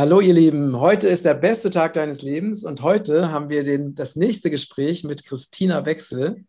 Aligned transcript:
Hallo 0.00 0.22
ihr 0.22 0.32
Lieben, 0.32 0.80
heute 0.80 1.08
ist 1.08 1.26
der 1.26 1.34
beste 1.34 1.68
Tag 1.68 1.92
deines 1.92 2.22
Lebens 2.22 2.64
und 2.64 2.80
heute 2.80 3.30
haben 3.30 3.50
wir 3.50 3.64
den, 3.64 3.94
das 3.94 4.16
nächste 4.16 4.48
Gespräch 4.48 5.04
mit 5.04 5.26
Christina 5.26 5.84
Wechsel. 5.84 6.46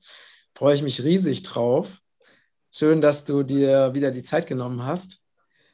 Freue 0.56 0.76
ich 0.76 0.84
mich 0.84 1.04
riesig 1.04 1.44
drauf. 1.44 2.00
Schön, 2.72 3.02
dass 3.02 3.26
du 3.26 3.44
dir 3.44 3.94
wieder 3.94 4.12
die 4.12 4.24
Zeit 4.24 4.48
genommen 4.48 4.86
hast. 4.86 5.26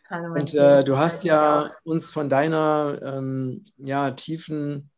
Hallo, 0.10 0.34
und 0.34 0.55
äh, 0.55 0.84
du 0.84 0.98
hast 0.98 1.24
ja 1.24 1.71
uns 1.84 2.10
von 2.10 2.29
deiner 2.29 3.00
ähm, 3.04 3.64
ja, 3.78 4.09
tiefen, 4.09 4.89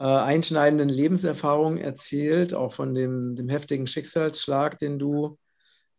äh, 0.00 0.04
einschneidenden 0.04 0.88
Lebenserfahrung 0.88 1.78
erzählt, 1.78 2.54
auch 2.54 2.72
von 2.72 2.92
dem, 2.92 3.36
dem 3.36 3.48
heftigen 3.48 3.86
Schicksalsschlag, 3.86 4.80
den 4.80 4.98
du 4.98 5.38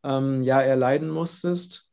ähm, 0.03 0.41
ja 0.41 0.59
erleiden 0.59 1.09
musstest. 1.09 1.89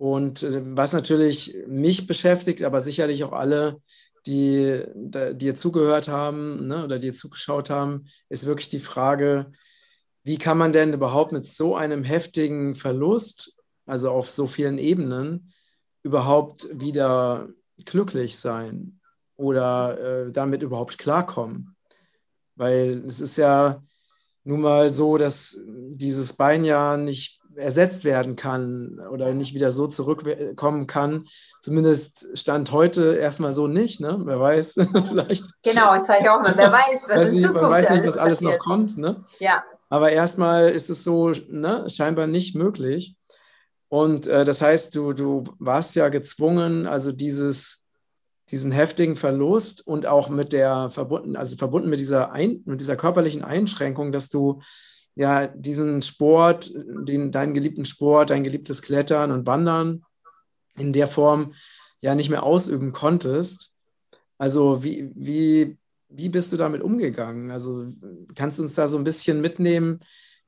Und 0.00 0.44
äh, 0.44 0.62
was 0.64 0.94
natürlich 0.94 1.54
mich 1.66 2.06
beschäftigt, 2.06 2.62
aber 2.62 2.80
sicherlich 2.80 3.22
auch 3.22 3.32
alle, 3.32 3.82
die 4.24 4.82
dir 4.94 5.54
zugehört 5.56 6.08
haben 6.08 6.66
ne, 6.68 6.84
oder 6.84 6.98
dir 6.98 7.12
zugeschaut 7.12 7.68
haben, 7.68 8.06
ist 8.30 8.46
wirklich 8.46 8.70
die 8.70 8.80
Frage, 8.80 9.52
wie 10.22 10.38
kann 10.38 10.56
man 10.56 10.72
denn 10.72 10.94
überhaupt 10.94 11.32
mit 11.32 11.46
so 11.46 11.76
einem 11.76 12.02
heftigen 12.02 12.76
Verlust, 12.76 13.60
also 13.84 14.10
auf 14.10 14.30
so 14.30 14.46
vielen 14.46 14.78
Ebenen, 14.78 15.52
überhaupt 16.02 16.68
wieder 16.72 17.50
glücklich 17.84 18.38
sein 18.38 19.00
oder 19.36 19.98
äh, 20.28 20.32
damit 20.32 20.62
überhaupt 20.62 20.96
klarkommen? 20.96 21.76
Weil 22.56 23.04
es 23.06 23.20
ist 23.20 23.36
ja 23.36 23.82
nun 24.44 24.62
mal 24.62 24.90
so, 24.90 25.18
dass 25.18 25.60
dieses 25.66 26.32
Bein 26.32 26.64
ja 26.64 26.96
nicht 26.96 27.39
ersetzt 27.60 28.04
werden 28.04 28.36
kann 28.36 29.00
oder 29.10 29.32
nicht 29.32 29.54
wieder 29.54 29.70
so 29.70 29.86
zurückkommen 29.86 30.86
kann. 30.86 31.26
Zumindest 31.60 32.26
stand 32.38 32.72
heute 32.72 33.14
erstmal 33.16 33.54
so 33.54 33.66
nicht, 33.66 34.00
ne? 34.00 34.18
Wer 34.24 34.40
weiß, 34.40 34.74
vielleicht. 35.08 35.44
Genau, 35.62 35.94
ich 35.94 36.02
sage 36.02 36.32
auch 36.32 36.40
mal, 36.40 36.56
wer 36.56 36.72
weiß, 36.72 37.08
was 37.08 37.30
in 37.30 37.38
Zukunft 37.38 37.62
Man 37.62 37.70
weiß 37.70 37.90
nicht, 37.90 38.06
was 38.06 38.16
alles 38.16 38.38
passiert. 38.40 38.58
noch 38.58 38.64
kommt, 38.64 38.98
ne? 38.98 39.24
Ja. 39.38 39.62
Aber 39.90 40.10
erstmal 40.10 40.70
ist 40.70 40.88
es 40.88 41.04
so, 41.04 41.32
ne, 41.48 41.84
scheinbar 41.88 42.26
nicht 42.26 42.54
möglich. 42.54 43.16
Und 43.88 44.28
äh, 44.28 44.44
das 44.44 44.62
heißt, 44.62 44.94
du, 44.94 45.12
du 45.12 45.44
warst 45.58 45.96
ja 45.96 46.08
gezwungen, 46.08 46.86
also 46.86 47.10
dieses, 47.10 47.86
diesen 48.50 48.70
heftigen 48.70 49.16
Verlust 49.16 49.84
und 49.86 50.06
auch 50.06 50.28
mit 50.28 50.52
der 50.52 50.90
verbunden, 50.90 51.36
also 51.36 51.56
verbunden 51.56 51.90
mit 51.90 51.98
dieser, 51.98 52.30
Ein, 52.30 52.62
mit 52.64 52.80
dieser 52.80 52.96
körperlichen 52.96 53.42
Einschränkung, 53.42 54.12
dass 54.12 54.28
du 54.28 54.62
ja 55.14 55.46
diesen 55.48 56.02
Sport, 56.02 56.72
den, 56.74 57.32
deinen 57.32 57.54
geliebten 57.54 57.84
Sport, 57.84 58.30
dein 58.30 58.44
geliebtes 58.44 58.82
Klettern 58.82 59.32
und 59.32 59.46
Wandern 59.46 60.04
in 60.76 60.92
der 60.92 61.08
Form 61.08 61.54
ja 62.00 62.14
nicht 62.14 62.30
mehr 62.30 62.42
ausüben 62.42 62.92
konntest. 62.92 63.76
Also 64.38 64.82
wie, 64.82 65.10
wie, 65.14 65.78
wie 66.08 66.28
bist 66.28 66.52
du 66.52 66.56
damit 66.56 66.82
umgegangen? 66.82 67.50
Also 67.50 67.86
kannst 68.34 68.58
du 68.58 68.62
uns 68.62 68.74
da 68.74 68.88
so 68.88 68.96
ein 68.96 69.04
bisschen 69.04 69.40
mitnehmen, 69.40 70.00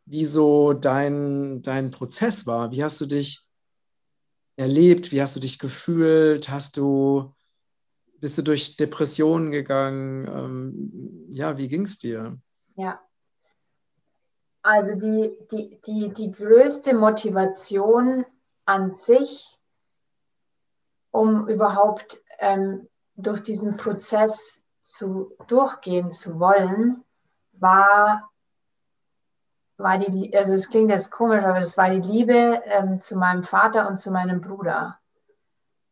wie 0.07 0.25
so 0.25 0.73
dein, 0.73 1.63
dein 1.63 1.91
Prozess 1.91 2.47
war? 2.47 2.73
Wie 2.73 2.83
hast 2.83 3.01
du 3.01 3.07
dich 3.07 3.47
erlebt? 4.57 5.13
Wie 5.13 5.21
hast 5.21 5.37
du 5.37 5.41
dich 5.41 5.59
gefühlt? 5.59 6.49
Hast 6.49 6.77
du, 6.77 7.35
bist 8.19 8.39
du 8.39 8.43
durch 8.43 8.77
Depressionen 8.77 9.53
gegangen? 9.53 10.27
Ähm, 10.27 11.27
ja, 11.31 11.59
wie 11.59 11.69
ging 11.69 11.83
es 11.83 11.99
dir? 11.99 12.39
Ja, 12.77 13.01
also 14.63 14.95
die, 14.95 15.37
die, 15.51 15.81
die, 15.85 16.13
die 16.13 16.31
größte 16.31 16.95
Motivation 16.95 18.25
an 18.65 18.95
sich, 18.95 19.59
um 21.11 21.49
überhaupt 21.49 22.23
ähm, 22.39 22.89
durch 23.17 23.43
diesen 23.43 23.77
Prozess 23.77 24.65
zu 24.83 25.33
durchgehen 25.49 26.11
zu 26.11 26.39
wollen, 26.39 27.05
war, 27.53 28.31
war 29.77 29.99
die, 29.99 30.35
also 30.37 30.55
es 30.55 30.71
klingt 30.71 30.91
jetzt 30.91 31.11
komisch, 31.11 31.45
aber 31.45 31.61
das 31.61 31.77
war 31.77 31.91
die 31.91 32.01
Liebe 32.01 32.63
ähm, 32.65 33.01
zu 33.01 33.17
meinem 33.17 33.43
Vater 33.43 33.89
und 33.89 33.97
zu 33.97 34.11
meinem 34.11 34.41
Bruder. 34.41 34.99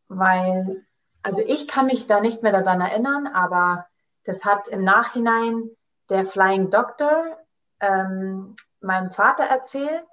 Weil, 0.09 0.85
also 1.23 1.43
ich 1.45 1.69
kann 1.69 1.87
mich 1.87 2.07
da 2.07 2.21
nicht 2.21 2.43
mehr 2.43 2.53
daran 2.53 2.81
erinnern, 2.81 3.27
aber 3.27 3.87
das 4.25 4.45
hat 4.45 4.69
im 4.69 4.85
Nachhinein 4.85 5.71
der 6.09 6.25
Flying 6.25 6.71
Doctor 6.71 7.40
ähm, 7.81 8.55
meinem 8.81 9.11
Vater 9.11 9.45
erzählt. 9.45 10.09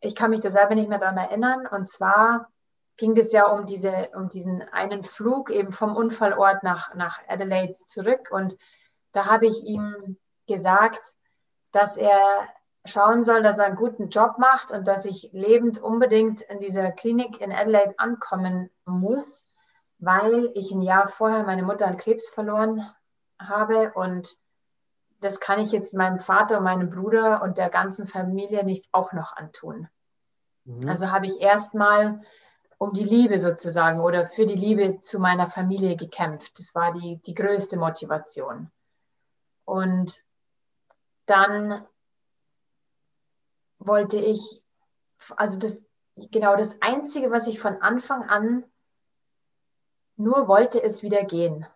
Ich 0.00 0.14
kann 0.14 0.30
mich 0.30 0.40
da 0.40 0.50
selber 0.50 0.74
nicht 0.74 0.88
mehr 0.88 0.98
daran 0.98 1.16
erinnern. 1.16 1.66
Und 1.66 1.86
zwar 1.86 2.48
ging 2.96 3.16
es 3.16 3.32
ja 3.32 3.46
um, 3.46 3.66
diese, 3.66 4.10
um 4.14 4.28
diesen 4.28 4.62
einen 4.72 5.02
Flug 5.02 5.50
eben 5.50 5.72
vom 5.72 5.96
Unfallort 5.96 6.62
nach, 6.62 6.94
nach 6.94 7.20
Adelaide 7.28 7.74
zurück. 7.74 8.28
Und 8.30 8.56
da 9.12 9.26
habe 9.26 9.46
ich 9.46 9.64
ihm 9.64 10.16
gesagt, 10.46 11.14
dass 11.72 11.96
er 11.96 12.48
schauen 12.84 13.22
soll, 13.22 13.42
dass 13.42 13.58
er 13.58 13.66
einen 13.66 13.76
guten 13.76 14.08
Job 14.08 14.38
macht 14.38 14.72
und 14.72 14.88
dass 14.88 15.04
ich 15.04 15.30
lebend 15.32 15.78
unbedingt 15.78 16.40
in 16.42 16.58
dieser 16.58 16.90
Klinik 16.90 17.40
in 17.40 17.52
Adelaide 17.52 17.94
ankommen 17.98 18.70
muss, 18.84 19.54
weil 19.98 20.50
ich 20.54 20.70
ein 20.70 20.82
Jahr 20.82 21.08
vorher 21.08 21.44
meine 21.44 21.62
Mutter 21.62 21.86
an 21.86 21.98
Krebs 21.98 22.28
verloren 22.30 22.90
habe 23.38 23.92
und 23.94 24.36
das 25.20 25.40
kann 25.40 25.60
ich 25.60 25.72
jetzt 25.72 25.94
meinem 25.94 26.20
Vater 26.20 26.58
und 26.58 26.64
meinem 26.64 26.90
Bruder 26.90 27.42
und 27.42 27.58
der 27.58 27.70
ganzen 27.70 28.06
Familie 28.06 28.64
nicht 28.64 28.86
auch 28.92 29.12
noch 29.12 29.36
antun. 29.36 29.88
Mhm. 30.64 30.88
Also 30.88 31.10
habe 31.10 31.26
ich 31.26 31.40
erstmal 31.40 32.22
um 32.78 32.92
die 32.92 33.04
Liebe 33.04 33.38
sozusagen 33.38 34.00
oder 34.00 34.26
für 34.26 34.46
die 34.46 34.54
Liebe 34.54 35.00
zu 35.00 35.18
meiner 35.18 35.48
Familie 35.48 35.96
gekämpft. 35.96 36.58
Das 36.58 36.74
war 36.74 36.92
die, 36.92 37.16
die 37.26 37.34
größte 37.34 37.76
Motivation. 37.76 38.70
Und 39.64 40.22
dann 41.26 41.84
wollte 43.80 44.18
ich, 44.18 44.62
also 45.36 45.58
das, 45.58 45.82
genau 46.30 46.56
das 46.56 46.80
Einzige, 46.80 47.30
was 47.32 47.48
ich 47.48 47.58
von 47.58 47.82
Anfang 47.82 48.28
an 48.28 48.64
nur 50.16 50.46
wollte, 50.46 50.78
ist 50.78 51.02
wieder 51.02 51.24
gehen 51.24 51.66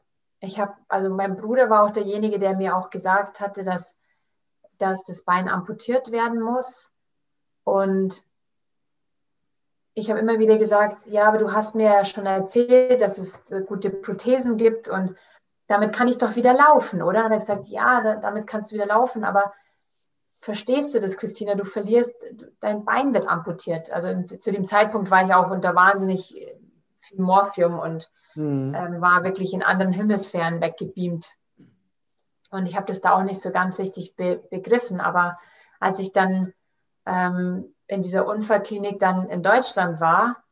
ich 0.43 0.59
habe, 0.59 0.75
also 0.89 1.09
mein 1.09 1.37
Bruder 1.37 1.71
war 1.71 1.85
auch 1.85 1.93
derjenige, 1.93 2.39
der 2.39 2.57
mir 2.57 2.77
auch 2.77 2.91
gesagt 2.91 3.41
hatte, 3.41 3.63
dass, 3.63 3.97
dass 4.77 5.05
das 5.05 5.23
Bein 5.23 5.49
amputiert 5.49 6.11
werden 6.11 6.41
muss. 6.41 6.91
Und 7.63 8.25
ich 9.95 10.11
habe 10.11 10.19
immer 10.19 10.41
wieder 10.41 10.59
gesagt, 10.59 11.07
ja, 11.07 11.29
aber 11.29 11.39
du 11.39 11.53
hast 11.53 11.77
mir 11.77 11.87
ja 11.87 12.05
schon 12.05 12.27
erzählt, 12.27 13.01
dass 13.01 13.19
es 13.19 13.45
gute 13.67 13.91
Prothesen 13.91 14.57
gibt 14.57 14.89
und 14.89 15.17
damit 15.69 15.95
kann 15.95 16.09
ich 16.09 16.19
doch 16.19 16.35
wieder 16.35 16.53
laufen, 16.55 17.03
oder? 17.03 17.25
Und 17.25 17.33
er 17.33 17.39
hat 17.39 17.47
gesagt, 17.47 17.69
ja, 17.69 18.17
damit 18.17 18.49
kannst 18.49 18.73
du 18.73 18.75
wieder 18.75 18.87
laufen, 18.87 19.23
aber 19.23 19.53
verstehst 20.41 20.93
du 20.93 20.99
das, 20.99 21.17
Christina? 21.17 21.55
Du 21.55 21.65
verlierst, 21.65 22.15
dein 22.61 22.85
Bein 22.85 23.15
wird 23.15 23.29
amputiert. 23.29 23.93
Also 23.93 24.23
zu 24.23 24.51
dem 24.51 24.65
Zeitpunkt 24.65 25.13
war 25.13 25.25
ich 25.25 25.33
auch 25.33 25.53
unter 25.53 25.77
wahnsinnig 25.77 26.35
viel 27.01 27.21
Morphium 27.21 27.79
und 27.79 28.11
mhm. 28.35 28.75
ähm, 28.75 29.01
war 29.01 29.25
wirklich 29.25 29.53
in 29.53 29.63
anderen 29.63 29.93
Hemisphären 29.93 30.61
weggebeamt. 30.61 31.35
Und 32.51 32.67
ich 32.67 32.77
habe 32.77 32.87
das 32.87 33.01
da 33.01 33.13
auch 33.13 33.23
nicht 33.23 33.41
so 33.41 33.51
ganz 33.51 33.79
richtig 33.79 34.15
be 34.15 34.43
begriffen. 34.51 35.01
Aber 35.01 35.39
als 35.81 35.99
ich 35.99 36.13
dann 36.13 36.53
ähm, 37.07 37.75
in 37.87 38.03
dieser 38.03 38.27
Unfallklinik 38.27 38.99
dann 38.99 39.29
in 39.29 39.43
Deutschland 39.43 40.01
war, 40.01 40.43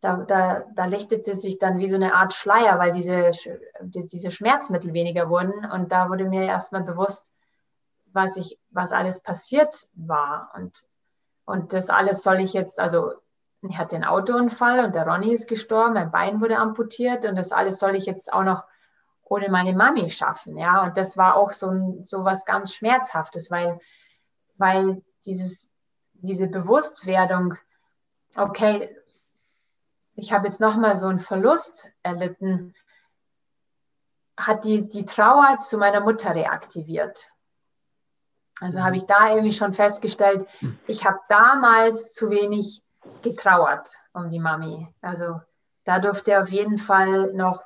da, 0.00 0.18
da, 0.18 0.64
da 0.74 0.84
lichtete 0.84 1.34
sich 1.34 1.58
dann 1.58 1.78
wie 1.78 1.88
so 1.88 1.96
eine 1.96 2.14
Art 2.14 2.32
Schleier, 2.32 2.78
weil 2.78 2.92
diese, 2.92 3.32
diese 3.80 4.30
Schmerzmittel 4.30 4.92
weniger 4.92 5.28
wurden. 5.28 5.64
Und 5.70 5.90
da 5.90 6.08
wurde 6.08 6.24
mir 6.24 6.44
erstmal 6.44 6.84
bewusst, 6.84 7.32
was, 8.12 8.36
ich, 8.36 8.58
was 8.70 8.92
alles 8.92 9.20
passiert 9.20 9.88
war. 9.94 10.52
Und, 10.54 10.84
und 11.44 11.72
das 11.72 11.90
alles 11.90 12.22
soll 12.22 12.40
ich 12.40 12.52
jetzt, 12.52 12.78
also 12.78 13.12
ich 13.62 13.76
hatte 13.76 13.96
einen 13.96 14.04
Autounfall 14.04 14.84
und 14.84 14.94
der 14.94 15.06
Ronny 15.06 15.32
ist 15.32 15.48
gestorben, 15.48 15.94
mein 15.94 16.10
Bein 16.10 16.40
wurde 16.40 16.58
amputiert 16.58 17.24
und 17.24 17.36
das 17.36 17.52
alles 17.52 17.78
soll 17.78 17.96
ich 17.96 18.06
jetzt 18.06 18.32
auch 18.32 18.44
noch 18.44 18.64
ohne 19.24 19.50
meine 19.50 19.74
Mami 19.74 20.08
schaffen. 20.10 20.56
Ja, 20.56 20.82
und 20.84 20.96
das 20.96 21.16
war 21.16 21.36
auch 21.36 21.50
so, 21.50 22.00
so 22.04 22.24
was 22.24 22.44
ganz 22.44 22.74
Schmerzhaftes, 22.74 23.50
weil, 23.50 23.78
weil 24.56 25.02
dieses, 25.26 25.70
diese 26.12 26.46
Bewusstwerdung, 26.46 27.56
okay, 28.36 28.96
ich 30.14 30.32
habe 30.32 30.46
jetzt 30.46 30.60
nochmal 30.60 30.96
so 30.96 31.08
einen 31.08 31.18
Verlust 31.18 31.90
erlitten, 32.02 32.74
hat 34.36 34.64
die, 34.64 34.88
die 34.88 35.04
Trauer 35.04 35.58
zu 35.58 35.78
meiner 35.78 36.00
Mutter 36.00 36.34
reaktiviert. 36.34 37.32
Also 38.60 38.82
habe 38.82 38.96
ich 38.96 39.06
da 39.06 39.30
irgendwie 39.30 39.52
schon 39.52 39.72
festgestellt, 39.72 40.46
ich 40.86 41.04
habe 41.04 41.18
damals 41.28 42.14
zu 42.14 42.30
wenig 42.30 42.82
getrauert 43.22 43.90
um 44.12 44.30
die 44.30 44.38
Mami. 44.38 44.88
Also 45.00 45.40
da 45.84 45.98
durfte 45.98 46.40
auf 46.40 46.50
jeden 46.50 46.78
Fall 46.78 47.32
noch, 47.32 47.62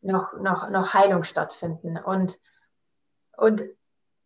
noch, 0.00 0.32
noch, 0.34 0.68
noch 0.70 0.94
Heilung 0.94 1.24
stattfinden. 1.24 1.96
Und, 1.98 2.38
und 3.36 3.62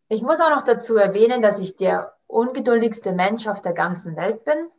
ich 0.08 0.22
muss 0.22 0.40
auch 0.40 0.50
noch 0.50 0.62
dazu 0.62 0.96
erwähnen, 0.96 1.42
dass 1.42 1.58
ich 1.58 1.76
der 1.76 2.16
ungeduldigste 2.26 3.12
Mensch 3.12 3.46
auf 3.46 3.62
der 3.62 3.72
ganzen 3.72 4.16
Welt 4.16 4.44
bin. 4.44 4.70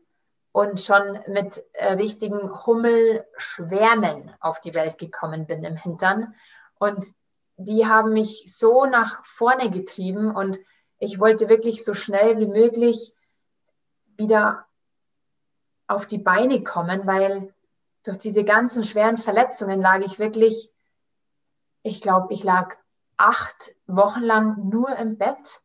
und 0.54 0.80
schon 0.80 1.20
mit 1.28 1.64
äh, 1.74 1.94
richtigen 1.94 2.66
Hummelschwärmen 2.66 4.34
auf 4.40 4.62
die 4.62 4.76
Welt 4.76 5.00
gekommen 5.00 5.48
bin 5.48 5.64
im 5.64 5.76
Hintern. 5.76 6.36
Und 6.78 7.06
die 7.58 7.88
haben 7.88 8.14
mich 8.14 8.46
so 8.56 8.86
nach 8.86 9.26
vorne 9.26 9.70
getrieben 9.72 10.34
und 10.34 10.60
ich 11.00 11.20
wollte 11.20 11.50
wirklich 11.50 11.84
so 11.84 11.94
schnell 11.94 12.38
wie 12.38 12.48
möglich 12.48 13.14
wieder 14.16 14.66
auf 15.88 16.06
die 16.06 16.18
Beine 16.18 16.64
kommen, 16.64 17.06
weil 17.06 17.54
durch 18.04 18.18
diese 18.18 18.44
ganzen 18.44 18.84
schweren 18.84 19.18
Verletzungen 19.18 19.82
lag 19.82 20.00
ich 20.00 20.20
wirklich, 20.20 20.72
ich 21.84 22.02
glaube, 22.02 22.34
ich 22.34 22.44
lag 22.44 22.76
acht 23.18 23.76
Wochen 23.88 24.22
lang 24.22 24.70
nur 24.70 24.96
im 24.98 25.18
Bett. 25.18 25.62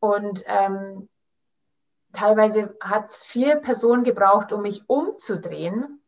Und 0.00 0.42
ähm, 0.46 1.08
teilweise 2.12 2.76
hat 2.80 3.10
es 3.10 3.22
vier 3.22 3.56
Personen 3.56 4.04
gebraucht, 4.04 4.52
um 4.52 4.62
mich 4.62 4.88
umzudrehen 4.88 6.02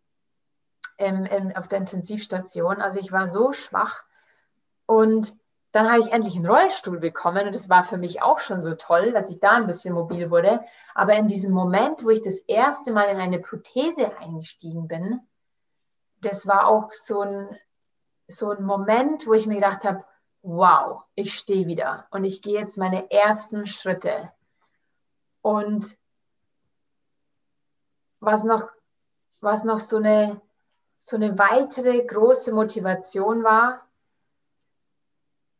im, 0.96 1.24
im, 1.26 1.56
auf 1.56 1.68
der 1.68 1.78
Intensivstation. 1.78 2.80
Also 2.80 2.98
ich 2.98 3.12
war 3.12 3.28
so 3.28 3.52
schwach. 3.52 4.04
Und 4.86 5.36
dann 5.74 5.90
habe 5.90 5.98
ich 5.98 6.12
endlich 6.12 6.36
einen 6.36 6.46
Rollstuhl 6.46 7.00
bekommen 7.00 7.46
und 7.46 7.54
das 7.54 7.68
war 7.68 7.82
für 7.82 7.96
mich 7.96 8.22
auch 8.22 8.38
schon 8.38 8.62
so 8.62 8.76
toll, 8.76 9.10
dass 9.10 9.28
ich 9.28 9.40
da 9.40 9.50
ein 9.50 9.66
bisschen 9.66 9.92
mobil 9.92 10.30
wurde. 10.30 10.64
Aber 10.94 11.14
in 11.14 11.26
diesem 11.26 11.50
Moment, 11.50 12.04
wo 12.04 12.10
ich 12.10 12.22
das 12.22 12.38
erste 12.38 12.92
Mal 12.92 13.08
in 13.08 13.18
eine 13.18 13.40
Prothese 13.40 14.16
eingestiegen 14.18 14.86
bin, 14.86 15.20
das 16.20 16.46
war 16.46 16.68
auch 16.68 16.92
so 16.92 17.22
ein, 17.22 17.58
so 18.28 18.50
ein 18.50 18.62
Moment, 18.62 19.26
wo 19.26 19.32
ich 19.32 19.48
mir 19.48 19.56
gedacht 19.56 19.84
habe, 19.84 20.04
wow, 20.42 21.02
ich 21.16 21.34
stehe 21.34 21.66
wieder 21.66 22.06
und 22.12 22.22
ich 22.22 22.40
gehe 22.40 22.60
jetzt 22.60 22.78
meine 22.78 23.10
ersten 23.10 23.66
Schritte. 23.66 24.30
Und 25.42 25.98
was 28.20 28.44
noch, 28.44 28.68
was 29.40 29.64
noch 29.64 29.80
so 29.80 29.96
eine, 29.96 30.40
so 30.98 31.16
eine 31.16 31.36
weitere 31.36 32.04
große 32.04 32.52
Motivation 32.52 33.42
war, 33.42 33.84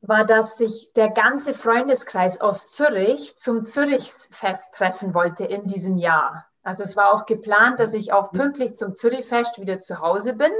war, 0.08 0.24
dass 0.24 0.58
sich 0.58 0.92
der 0.94 1.10
ganze 1.10 1.54
Freundeskreis 1.54 2.40
aus 2.40 2.68
Zürich 2.68 3.36
zum 3.36 3.64
Zürichsfest 3.64 4.74
treffen 4.74 5.14
wollte 5.14 5.44
in 5.44 5.66
diesem 5.66 5.96
Jahr. 5.96 6.46
Also 6.62 6.82
es 6.82 6.96
war 6.96 7.12
auch 7.12 7.26
geplant, 7.26 7.80
dass 7.80 7.94
ich 7.94 8.12
auch 8.12 8.32
pünktlich 8.32 8.74
zum 8.74 8.94
Zürichfest 8.94 9.60
wieder 9.60 9.78
zu 9.78 10.00
Hause 10.00 10.34
bin, 10.34 10.52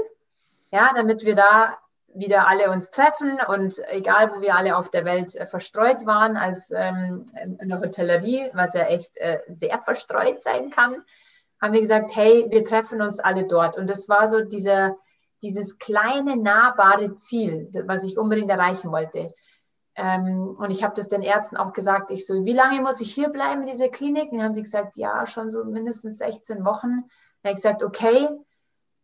ja, 0.71 0.91
damit 0.95 1.25
wir 1.25 1.35
da 1.35 1.79
wieder 2.15 2.47
alle 2.47 2.71
uns 2.71 2.91
treffen 2.91 3.39
und 3.49 3.81
egal, 3.89 4.33
wo 4.35 4.41
wir 4.41 4.55
alle 4.55 4.77
auf 4.77 4.89
der 4.91 5.05
Welt 5.05 5.35
äh, 5.35 5.47
verstreut 5.47 6.07
waren, 6.07 6.37
als 6.37 6.71
ähm, 6.71 7.27
in 7.61 7.69
der 7.69 7.81
Hotellerie, 7.81 8.51
was 8.53 8.75
ja 8.75 8.83
echt 8.83 9.17
äh, 9.17 9.41
sehr 9.49 9.81
verstreut 9.81 10.43
sein 10.43 10.71
kann, 10.71 11.03
haben 11.61 11.73
wir 11.73 11.81
gesagt, 11.81 12.15
hey, 12.15 12.47
wir 12.51 12.65
treffen 12.65 13.03
uns 13.03 13.19
alle 13.19 13.45
dort. 13.45 13.77
Und 13.77 13.91
das 13.91 14.09
war 14.09 14.29
so 14.29 14.43
dieser 14.43 14.97
dieses 15.45 15.79
kleine, 15.79 16.37
nahbare 16.37 17.15
Ziel, 17.15 17.71
was 17.87 18.05
ich 18.05 18.19
unbedingt 18.19 18.51
erreichen 18.51 18.91
wollte. 18.91 19.35
Ähm, 19.97 20.57
und 20.59 20.71
ich 20.71 20.83
habe 20.83 20.95
das 20.97 21.09
den 21.09 21.23
Ärzten 21.23 21.57
auch 21.57 21.73
gesagt, 21.73 22.11
ich 22.11 22.27
so, 22.27 22.45
wie 22.45 22.53
lange 22.53 22.81
muss 22.81 23.01
ich 23.01 23.15
hier 23.15 23.29
bleiben 23.29 23.63
in 23.63 23.69
dieser 23.69 23.89
Klinik? 23.89 24.33
Und 24.33 24.39
dann 24.39 24.47
haben 24.47 24.53
sie 24.53 24.63
gesagt, 24.63 24.97
ja, 24.97 25.27
schon 25.27 25.51
so 25.51 25.65
mindestens 25.65 26.19
16 26.19 26.65
Wochen. 26.65 26.89
Dann 27.43 27.51
habe 27.51 27.51
ich 27.51 27.57
gesagt, 27.57 27.83
okay, 27.83 28.29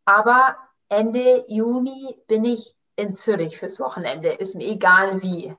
aber 0.05 0.57
Ende 0.89 1.45
Juni 1.47 2.17
bin 2.27 2.45
ich 2.45 2.75
in 2.97 3.13
Zürich 3.13 3.59
fürs 3.59 3.79
Wochenende, 3.79 4.31
ist 4.31 4.57
mir 4.57 4.67
egal 4.67 5.23
wie. 5.23 5.55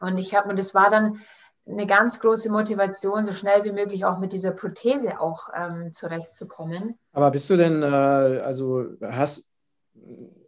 Und 0.00 0.18
ich 0.18 0.34
habe, 0.34 0.50
und 0.50 0.58
das 0.58 0.74
war 0.74 0.90
dann 0.90 1.20
eine 1.66 1.86
ganz 1.86 2.20
große 2.20 2.50
Motivation, 2.50 3.24
so 3.24 3.32
schnell 3.32 3.64
wie 3.64 3.72
möglich 3.72 4.04
auch 4.04 4.18
mit 4.18 4.32
dieser 4.32 4.52
Prothese 4.52 5.20
auch 5.20 5.48
ähm, 5.54 5.92
zurechtzukommen. 5.92 6.98
Aber 7.12 7.30
bist 7.30 7.50
du 7.50 7.56
denn, 7.56 7.82
äh, 7.82 7.86
also 7.86 8.86
hast, 9.02 9.48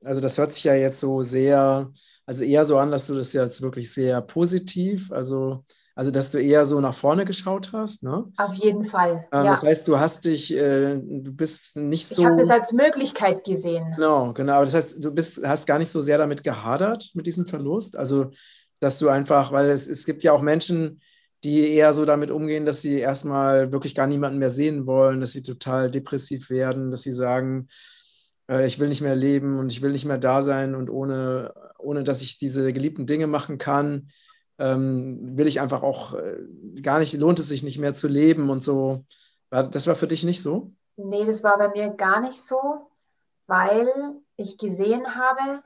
also 0.05 0.21
das 0.21 0.39
hört 0.39 0.53
sich 0.53 0.65
ja 0.65 0.75
jetzt 0.75 1.01
so 1.01 1.23
sehr, 1.23 1.91
also 2.27 2.45
eher 2.45 2.65
so 2.65 2.79
an, 2.79 2.91
dass 2.91 3.07
du 3.07 3.15
das 3.15 3.33
jetzt 3.33 3.63
wirklich 3.63 3.93
sehr 3.93 4.21
positiv, 4.21 5.11
also, 5.13 5.65
also 5.95 6.11
dass 6.11 6.33
du 6.33 6.39
eher 6.39 6.65
so 6.65 6.81
nach 6.81 6.95
vorne 6.95 7.25
geschaut 7.25 7.73
hast, 7.73 8.03
ne? 8.03 8.25
Auf 8.37 8.55
jeden 8.55 8.85
Fall. 8.85 9.27
Ähm, 9.33 9.45
ja. 9.45 9.55
Das 9.55 9.63
heißt, 9.63 9.89
du 9.89 9.99
hast 9.99 10.25
dich, 10.25 10.57
äh, 10.57 10.97
du 10.97 11.33
bist 11.33 11.77
nicht 11.77 12.07
so. 12.07 12.23
Ich 12.23 12.27
habe 12.27 12.37
das 12.37 12.49
als 12.49 12.73
Möglichkeit 12.73 13.45
gesehen. 13.45 13.93
Genau, 13.97 14.33
genau. 14.33 14.55
Aber 14.55 14.65
das 14.65 14.75
heißt, 14.75 15.05
du 15.05 15.11
bist, 15.11 15.41
hast 15.45 15.67
gar 15.67 15.79
nicht 15.79 15.91
so 15.91 16.01
sehr 16.01 16.19
damit 16.19 16.45
gehadert, 16.45 17.11
mit 17.15 17.27
diesem 17.27 17.47
Verlust. 17.47 17.97
Also, 17.97 18.31
dass 18.79 18.99
du 18.99 19.09
einfach, 19.09 19.53
weil 19.53 19.69
es, 19.71 19.87
es 19.87 20.07
gibt 20.07 20.23
ja 20.23 20.33
auch 20.33 20.41
Menschen, 20.41 21.01
die 21.45 21.73
eher 21.75 21.93
so 21.93 22.05
damit 22.05 22.31
umgehen, 22.31 22.67
dass 22.67 22.83
sie 22.83 22.99
erstmal 22.99 23.73
wirklich 23.73 23.95
gar 23.95 24.07
niemanden 24.07 24.39
mehr 24.39 24.51
sehen 24.51 24.87
wollen, 24.87 25.21
dass 25.21 25.33
sie 25.33 25.43
total 25.43 25.91
depressiv 25.91 26.51
werden, 26.51 26.91
dass 26.91 27.03
sie 27.03 27.13
sagen, 27.13 27.69
äh, 28.51 28.67
ich 28.67 28.79
will 28.79 28.89
nicht 28.89 29.01
mehr 29.01 29.15
leben 29.15 29.59
und 29.59 29.73
ich 29.73 29.81
will 29.81 29.93
nicht 29.93 30.05
mehr 30.05 30.19
da 30.19 30.43
sein 30.43 30.75
und 30.75 30.91
ohne, 30.91 31.55
ohne 31.79 32.05
dass 32.05 32.21
ich 32.21 32.39
diese 32.39 32.73
geliebten 32.73 33.07
Dinge 33.07 33.27
machen 33.27 33.57
kann, 33.57 34.11
ähm, 34.59 35.39
will 35.39 35.47
ich 35.47 35.61
einfach 35.61 35.83
auch 35.83 36.15
äh, 36.15 36.37
gar 36.83 36.99
nicht, 36.99 37.15
lohnt 37.15 37.39
es 37.39 37.49
sich 37.49 37.63
nicht 37.63 37.79
mehr 37.79 37.95
zu 37.95 38.09
leben 38.09 38.51
und 38.51 38.63
so. 38.63 39.05
War, 39.49 39.69
das 39.69 39.87
war 39.87 39.95
für 39.95 40.09
dich 40.09 40.25
nicht 40.25 40.43
so? 40.43 40.67
Nee, 40.97 41.25
das 41.25 41.43
war 41.43 41.57
bei 41.57 41.69
mir 41.69 41.91
gar 41.91 42.21
nicht 42.21 42.43
so, 42.43 42.91
weil 43.47 43.89
ich 44.37 44.59
gesehen 44.59 45.15
habe, 45.15 45.63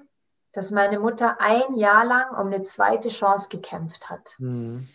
dass 0.52 0.70
meine 0.70 1.00
Mutter 1.00 1.40
ein 1.40 1.74
Jahr 1.74 2.04
lang 2.04 2.30
um 2.30 2.46
eine 2.46 2.62
zweite 2.62 3.08
Chance 3.08 3.48
gekämpft 3.48 4.08
hat. 4.08 4.36
Mhm. 4.38 4.88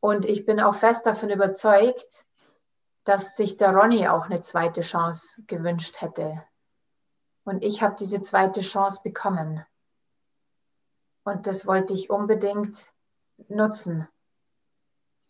Und 0.00 0.26
ich 0.26 0.46
bin 0.46 0.58
auch 0.58 0.74
fest 0.74 1.06
davon 1.06 1.30
überzeugt, 1.30 2.24
dass 3.04 3.36
sich 3.36 3.56
der 3.56 3.70
Ronny 3.70 4.08
auch 4.08 4.24
eine 4.24 4.40
zweite 4.40 4.80
Chance 4.80 5.42
gewünscht 5.46 6.00
hätte. 6.00 6.42
Und 7.44 7.64
ich 7.64 7.82
habe 7.82 7.96
diese 7.98 8.20
zweite 8.20 8.60
Chance 8.60 9.00
bekommen. 9.02 9.64
Und 11.24 11.46
das 11.46 11.66
wollte 11.66 11.92
ich 11.92 12.10
unbedingt 12.10 12.92
nutzen. 13.48 14.08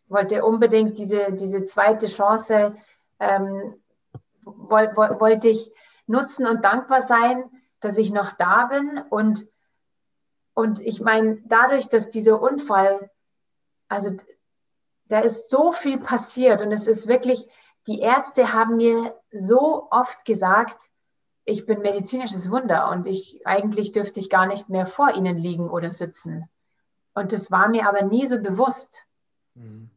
Wollte 0.09 0.45
unbedingt 0.45 0.99
diese, 0.99 1.33
diese 1.33 1.63
zweite 1.63 2.07
Chance, 2.07 2.77
ähm, 3.19 3.81
woll, 4.43 4.95
woll, 4.97 5.21
wollte 5.21 5.49
ich 5.49 5.73
nutzen 6.07 6.47
und 6.47 6.65
dankbar 6.65 7.03
sein, 7.03 7.45
dass 7.81 7.99
ich 7.99 8.13
noch 8.13 8.33
da 8.33 8.67
bin. 8.67 9.03
Und, 9.11 9.47
und 10.55 10.81
ich 10.81 11.01
meine, 11.01 11.39
dadurch, 11.45 11.89
dass 11.89 12.09
dieser 12.09 12.41
Unfall, 12.41 13.11
also 13.89 14.17
da 15.07 15.21
ist 15.21 15.51
so 15.51 15.73
viel 15.73 15.99
passiert 15.99 16.63
und 16.63 16.73
es 16.73 16.87
ist 16.87 17.09
wirklich, 17.09 17.47
die 17.87 18.01
Ärzte 18.01 18.53
haben 18.53 18.77
mir 18.77 19.19
so 19.33 19.89
oft 19.91 20.25
gesagt, 20.25 20.91
ich 21.51 21.67
bin 21.67 21.81
medizinisches 21.81 22.51
Wunder 22.51 22.91
und 22.91 23.07
ich 23.07 23.47
eigentlich 23.47 23.93
dürfte 23.93 24.21
ich 24.21 24.31
gar 24.31 24.47
nicht 24.47 24.69
mehr 24.69 24.87
vor 24.87 25.15
ihnen 25.15 25.37
liegen 25.37 25.69
oder 25.69 25.93
sitzen. 25.93 26.49
Und 27.13 27.33
das 27.33 27.51
war 27.51 27.69
mir 27.69 27.89
aber 27.89 28.03
nie 28.03 28.27
so 28.27 28.39
bewusst. 28.39 29.07
Mhm. 29.55 29.91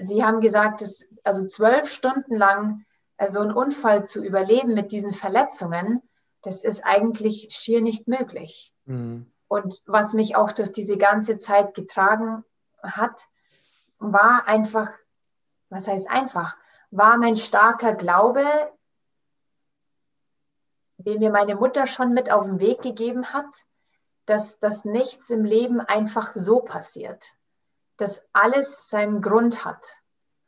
Die 0.00 0.24
haben 0.24 0.40
gesagt, 0.40 0.80
dass, 0.80 1.06
also 1.22 1.46
zwölf 1.46 1.90
Stunden 1.90 2.36
lang 2.36 2.84
äh, 3.18 3.28
so 3.28 3.40
einen 3.40 3.52
Unfall 3.52 4.04
zu 4.04 4.22
überleben 4.24 4.74
mit 4.74 4.90
diesen 4.90 5.12
Verletzungen, 5.12 6.02
das 6.42 6.64
ist 6.64 6.84
eigentlich 6.84 7.48
schier 7.50 7.80
nicht 7.80 8.08
möglich. 8.08 8.72
Mhm. 8.84 9.30
Und 9.48 9.82
was 9.86 10.12
mich 10.12 10.34
auch 10.34 10.50
durch 10.50 10.72
diese 10.72 10.96
ganze 10.96 11.38
Zeit 11.38 11.74
getragen 11.74 12.44
hat, 12.82 13.22
war 13.98 14.46
einfach, 14.48 14.90
was 15.70 15.86
heißt 15.86 16.10
einfach, 16.10 16.56
war 16.90 17.16
mein 17.16 17.36
starker 17.36 17.94
Glaube, 17.94 18.44
den 21.06 21.20
mir 21.20 21.30
meine 21.30 21.54
Mutter 21.54 21.86
schon 21.86 22.12
mit 22.12 22.30
auf 22.30 22.44
den 22.44 22.58
Weg 22.58 22.82
gegeben 22.82 23.32
hat, 23.32 23.64
dass 24.26 24.58
das 24.58 24.84
nichts 24.84 25.30
im 25.30 25.44
Leben 25.44 25.80
einfach 25.80 26.32
so 26.32 26.60
passiert, 26.60 27.34
dass 27.96 28.26
alles 28.32 28.90
seinen 28.90 29.22
Grund 29.22 29.64
hat 29.64 29.86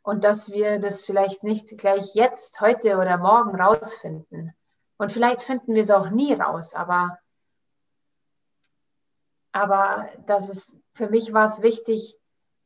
und 0.02 0.24
dass 0.24 0.50
wir 0.50 0.80
das 0.80 1.04
vielleicht 1.04 1.44
nicht 1.44 1.78
gleich 1.78 2.14
jetzt, 2.14 2.60
heute 2.60 2.96
oder 2.96 3.18
morgen 3.18 3.60
rausfinden. 3.60 4.52
Und 4.96 5.12
vielleicht 5.12 5.42
finden 5.42 5.74
wir 5.74 5.82
es 5.82 5.92
auch 5.92 6.10
nie 6.10 6.34
raus, 6.34 6.74
aber, 6.74 7.18
aber 9.52 10.08
das 10.26 10.48
ist, 10.48 10.74
für 10.92 11.08
mich 11.08 11.32
war 11.32 11.44
es 11.44 11.62
wichtig 11.62 12.18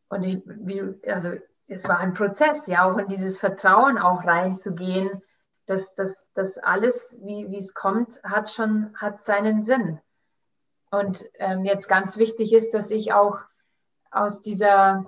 und 0.09 0.25
ich, 0.25 0.43
also 1.07 1.33
es 1.67 1.89
war 1.89 1.99
ein 1.99 2.15
Prozess, 2.15 2.67
ja, 2.69 2.91
auch 2.91 2.97
in 2.97 3.09
dieses 3.09 3.39
Vertrauen 3.39 3.99
auch 3.99 4.25
reinzugehen, 4.25 5.23
das, 5.67 5.95
das, 5.95 6.31
das 6.35 6.59
alles, 6.59 7.19
wie, 7.23 7.57
es 7.57 7.75
kommt, 7.75 8.23
hat 8.23 8.51
schon 8.51 8.95
hat 8.97 9.23
seinen 9.23 9.63
Sinn. 9.63 10.01
Und 10.91 11.25
ähm, 11.39 11.65
jetzt 11.65 11.89
ganz 11.89 12.19
wichtig 12.19 12.53
ist, 12.53 12.75
dass 12.75 12.91
ich 12.91 13.13
auch 13.13 13.39
aus 14.11 14.41
dieser, 14.41 15.07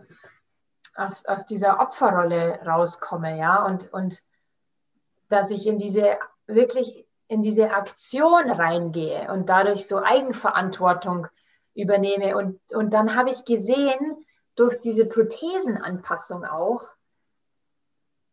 aus, 0.94 1.24
aus 1.26 1.44
dieser 1.44 1.80
Opferrolle 1.80 2.60
rauskomme, 2.64 3.38
ja, 3.38 3.64
und, 3.64 3.92
und 3.92 4.22
dass 5.28 5.50
ich 5.50 5.66
in 5.66 5.78
diese 5.78 6.18
wirklich 6.46 7.06
in 7.26 7.42
diese 7.42 7.72
Aktion 7.72 8.50
reingehe 8.50 9.30
und 9.32 9.48
dadurch 9.48 9.86
so 9.86 10.02
Eigenverantwortung 10.02 11.26
übernehme. 11.74 12.36
Und, 12.36 12.60
und 12.70 12.92
dann 12.92 13.16
habe 13.16 13.30
ich 13.30 13.44
gesehen, 13.44 14.24
durch 14.56 14.80
diese 14.82 15.06
Prothesenanpassung 15.06 16.44
auch, 16.44 16.82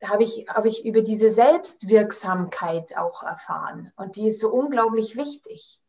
habe 0.04 0.24
ich, 0.24 0.48
habe 0.48 0.68
ich 0.68 0.86
über 0.86 1.02
diese 1.02 1.30
Selbstwirksamkeit 1.30 2.98
auch 2.98 3.24
erfahren. 3.24 3.92
Und 3.96 4.16
die 4.16 4.28
ist 4.28 4.40
so 4.40 4.52
unglaublich 4.52 5.16
wichtig. 5.16 5.80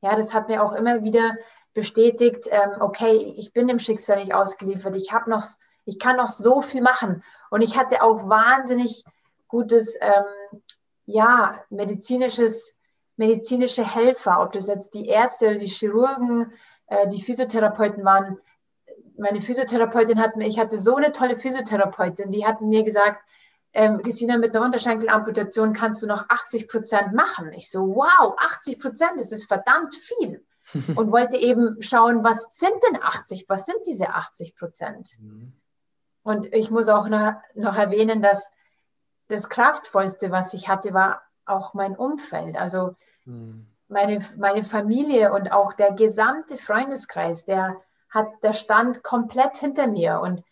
Ja, 0.00 0.16
das 0.16 0.34
hat 0.34 0.48
mir 0.48 0.62
auch 0.62 0.72
immer 0.72 1.02
wieder 1.02 1.36
bestätigt, 1.72 2.46
ähm, 2.50 2.72
okay, 2.80 3.34
ich 3.36 3.52
bin 3.52 3.66
dem 3.68 3.78
Schicksal 3.78 4.18
nicht 4.18 4.34
ausgeliefert, 4.34 4.94
ich 4.94 5.12
habe 5.12 5.30
noch, 5.30 5.44
ich 5.86 5.98
kann 5.98 6.16
noch 6.16 6.28
so 6.28 6.60
viel 6.60 6.82
machen. 6.82 7.22
Und 7.50 7.62
ich 7.62 7.76
hatte 7.76 8.02
auch 8.02 8.28
wahnsinnig 8.28 9.04
gutes, 9.48 9.98
ähm, 10.00 10.60
ja, 11.06 11.62
medizinisches, 11.70 12.76
medizinische 13.16 13.84
Helfer, 13.84 14.40
ob 14.40 14.52
das 14.52 14.66
jetzt 14.66 14.94
die 14.94 15.06
Ärzte 15.08 15.46
oder 15.46 15.58
die 15.58 15.66
Chirurgen, 15.66 16.52
äh, 16.86 17.08
die 17.08 17.22
Physiotherapeuten 17.22 18.04
waren. 18.04 18.38
Meine 19.16 19.40
Physiotherapeutin 19.40 20.20
hat 20.20 20.36
mir, 20.36 20.46
ich 20.46 20.58
hatte 20.58 20.78
so 20.78 20.96
eine 20.96 21.12
tolle 21.12 21.36
Physiotherapeutin, 21.36 22.30
die 22.30 22.46
hat 22.46 22.60
mir 22.60 22.82
gesagt, 22.82 23.22
ähm, 23.74 24.00
Christina, 24.00 24.38
mit 24.38 24.54
einer 24.54 24.64
Unterschenkelamputation 24.64 25.72
kannst 25.72 26.02
du 26.02 26.06
noch 26.06 26.28
80 26.28 26.68
Prozent 26.68 27.12
machen. 27.12 27.52
Ich 27.52 27.70
so, 27.70 27.94
wow, 27.96 28.36
80 28.38 28.78
Prozent, 28.78 29.12
das 29.18 29.32
ist 29.32 29.46
verdammt 29.46 29.94
viel. 29.94 30.44
und 30.96 31.12
wollte 31.12 31.36
eben 31.36 31.82
schauen, 31.82 32.24
was 32.24 32.46
sind 32.50 32.74
denn 32.88 33.02
80, 33.02 33.46
was 33.48 33.66
sind 33.66 33.78
diese 33.86 34.08
80 34.08 34.56
Prozent? 34.56 35.18
Mhm. 35.20 35.52
Und 36.22 36.54
ich 36.54 36.70
muss 36.70 36.88
auch 36.88 37.08
noch, 37.08 37.34
noch 37.54 37.76
erwähnen, 37.76 38.22
dass 38.22 38.50
das 39.28 39.50
Kraftvollste, 39.50 40.30
was 40.30 40.54
ich 40.54 40.68
hatte, 40.68 40.94
war 40.94 41.22
auch 41.44 41.74
mein 41.74 41.96
Umfeld. 41.96 42.56
Also 42.56 42.96
mhm. 43.24 43.66
meine, 43.88 44.24
meine 44.38 44.64
Familie 44.64 45.32
und 45.32 45.52
auch 45.52 45.74
der 45.74 45.92
gesamte 45.92 46.56
Freundeskreis, 46.56 47.44
der 47.44 47.76
hat, 48.08 48.28
der 48.42 48.54
stand 48.54 49.02
komplett 49.02 49.56
hinter 49.56 49.86
mir. 49.86 50.20
Und 50.20 50.42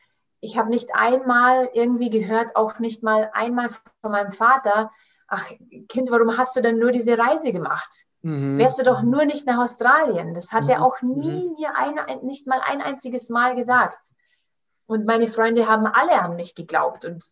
ich 0.43 0.59
habe 0.59 0.71
nicht 0.71 0.91
einmal 0.93 1.71
irgendwie 1.73 2.11
gehört, 2.11 2.57
auch 2.57 2.81
nicht 2.81 3.03
mal 3.03 3.31
einmal 3.33 3.71
von 3.71 4.11
meinem 4.11 4.33
Vater, 4.33 4.91
ach 5.29 5.47
Kind, 5.89 6.11
warum 6.11 6.37
hast 6.37 6.57
du 6.57 6.61
denn 6.61 6.81
nur 6.81 6.91
diese 6.91 7.17
Reise 7.17 7.53
gemacht? 7.53 8.07
Mhm. 8.23 8.59
Wärst 8.59 8.81
du 8.81 8.83
doch 8.83 9.03
nur 9.03 9.25
nicht 9.25 9.47
nach 9.47 9.59
Australien. 9.59 10.35
Das 10.35 10.53
hat 10.53 10.65
mhm. 10.65 10.71
er 10.71 10.83
auch 10.83 11.01
nie 11.01 11.47
mhm. 11.47 11.55
mir 11.55 11.77
ein, 11.77 12.27
nicht 12.27 12.49
mal 12.49 12.61
ein 12.65 12.83
einziges 12.83 13.31
Mal 13.31 13.55
gesagt. 13.55 14.01
Und 14.87 15.07
meine 15.07 15.29
Freunde 15.29 15.69
haben 15.69 15.87
alle 15.87 16.21
an 16.21 16.35
mich 16.35 16.57
geglaubt 16.57 17.05
und 17.05 17.25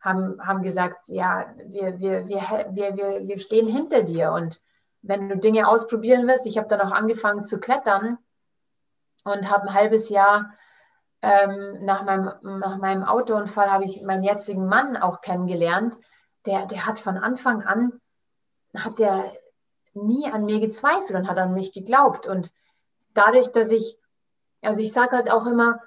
haben, 0.00 0.44
haben 0.44 0.62
gesagt, 0.64 1.06
ja, 1.06 1.54
wir, 1.64 2.00
wir, 2.00 2.26
wir, 2.26 2.40
wir, 2.72 2.96
wir, 2.96 3.28
wir 3.28 3.38
stehen 3.38 3.68
hinter 3.68 4.02
dir. 4.02 4.32
Und 4.32 4.60
wenn 5.00 5.28
du 5.28 5.38
Dinge 5.38 5.68
ausprobieren 5.68 6.26
wirst, 6.26 6.44
ich 6.46 6.58
habe 6.58 6.66
dann 6.66 6.80
auch 6.80 6.92
angefangen 6.92 7.44
zu 7.44 7.60
klettern 7.60 8.18
und 9.22 9.48
habe 9.48 9.68
ein 9.68 9.74
halbes 9.74 10.08
Jahr 10.08 10.52
ähm, 11.22 11.84
nach, 11.84 12.04
meinem, 12.04 12.30
nach 12.42 12.78
meinem 12.78 13.04
Autounfall 13.04 13.70
habe 13.70 13.84
ich 13.84 14.02
meinen 14.02 14.22
jetzigen 14.22 14.66
Mann 14.66 14.96
auch 14.96 15.20
kennengelernt. 15.20 15.96
Der, 16.44 16.66
der 16.66 16.86
hat 16.86 17.00
von 17.00 17.16
Anfang 17.16 17.62
an, 17.62 18.00
hat 18.76 18.98
der 18.98 19.32
nie 19.94 20.30
an 20.30 20.44
mir 20.44 20.60
gezweifelt 20.60 21.18
und 21.18 21.28
hat 21.28 21.38
an 21.38 21.54
mich 21.54 21.72
geglaubt. 21.72 22.26
Und 22.26 22.52
dadurch, 23.14 23.50
dass 23.52 23.72
ich, 23.72 23.98
also 24.62 24.82
ich 24.82 24.92
sage 24.92 25.16
halt 25.16 25.30
auch 25.30 25.46
immer, 25.46 25.80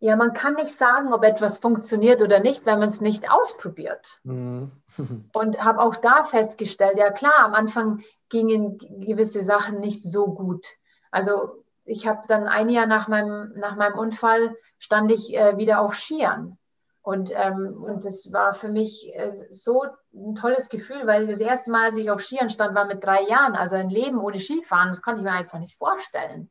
ja, 0.00 0.16
man 0.16 0.34
kann 0.34 0.54
nicht 0.54 0.76
sagen, 0.76 1.14
ob 1.14 1.24
etwas 1.24 1.58
funktioniert 1.58 2.20
oder 2.20 2.38
nicht, 2.38 2.66
wenn 2.66 2.78
man 2.78 2.88
es 2.88 3.00
nicht 3.00 3.30
ausprobiert. 3.30 4.20
Mhm. 4.24 4.70
und 5.32 5.64
habe 5.64 5.80
auch 5.80 5.96
da 5.96 6.24
festgestellt, 6.24 6.98
ja 6.98 7.10
klar, 7.10 7.38
am 7.38 7.54
Anfang 7.54 8.02
gingen 8.28 8.78
gewisse 8.78 9.42
Sachen 9.42 9.80
nicht 9.80 10.02
so 10.02 10.26
gut. 10.26 10.66
Also 11.10 11.63
ich 11.84 12.06
habe 12.06 12.22
dann 12.28 12.48
ein 12.48 12.68
Jahr 12.68 12.86
nach 12.86 13.08
meinem, 13.08 13.52
nach 13.56 13.76
meinem 13.76 13.98
Unfall 13.98 14.56
stand 14.78 15.10
ich 15.10 15.36
äh, 15.36 15.56
wieder 15.58 15.80
auf 15.80 15.96
Skiern. 15.96 16.58
Und, 17.02 17.30
ähm, 17.34 17.82
und 17.82 18.06
das 18.06 18.32
war 18.32 18.54
für 18.54 18.70
mich 18.70 19.14
äh, 19.14 19.30
so 19.50 19.84
ein 20.14 20.34
tolles 20.34 20.70
Gefühl, 20.70 21.06
weil 21.06 21.26
das 21.26 21.38
erste 21.38 21.70
Mal, 21.70 21.88
als 21.88 21.98
ich 21.98 22.10
auf 22.10 22.22
Skiern 22.22 22.48
stand, 22.48 22.74
war 22.74 22.86
mit 22.86 23.04
drei 23.04 23.22
Jahren. 23.24 23.56
Also 23.56 23.76
ein 23.76 23.90
Leben 23.90 24.18
ohne 24.18 24.38
Skifahren, 24.38 24.88
das 24.88 25.02
konnte 25.02 25.20
ich 25.20 25.24
mir 25.24 25.32
einfach 25.32 25.58
nicht 25.58 25.76
vorstellen. 25.76 26.50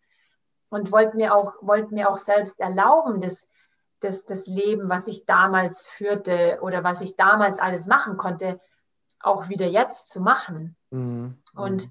Und 0.69 0.91
wollte 0.91 1.17
mir 1.17 1.33
auch, 1.33 1.55
wollte 1.61 1.93
mir 1.93 2.09
auch 2.09 2.19
selbst 2.19 2.59
erlauben, 2.59 3.19
das, 3.19 3.47
das, 3.99 4.25
das 4.25 4.45
Leben, 4.45 4.89
was 4.89 5.07
ich 5.07 5.25
damals 5.25 5.87
führte 5.87 6.59
oder 6.61 6.83
was 6.83 7.01
ich 7.01 7.15
damals 7.15 7.57
alles 7.57 7.87
machen 7.87 8.17
konnte, 8.17 8.59
auch 9.19 9.49
wieder 9.49 9.65
jetzt 9.65 10.09
zu 10.09 10.19
machen. 10.21 10.75
Mhm. 10.91 11.41
Und 11.55 11.89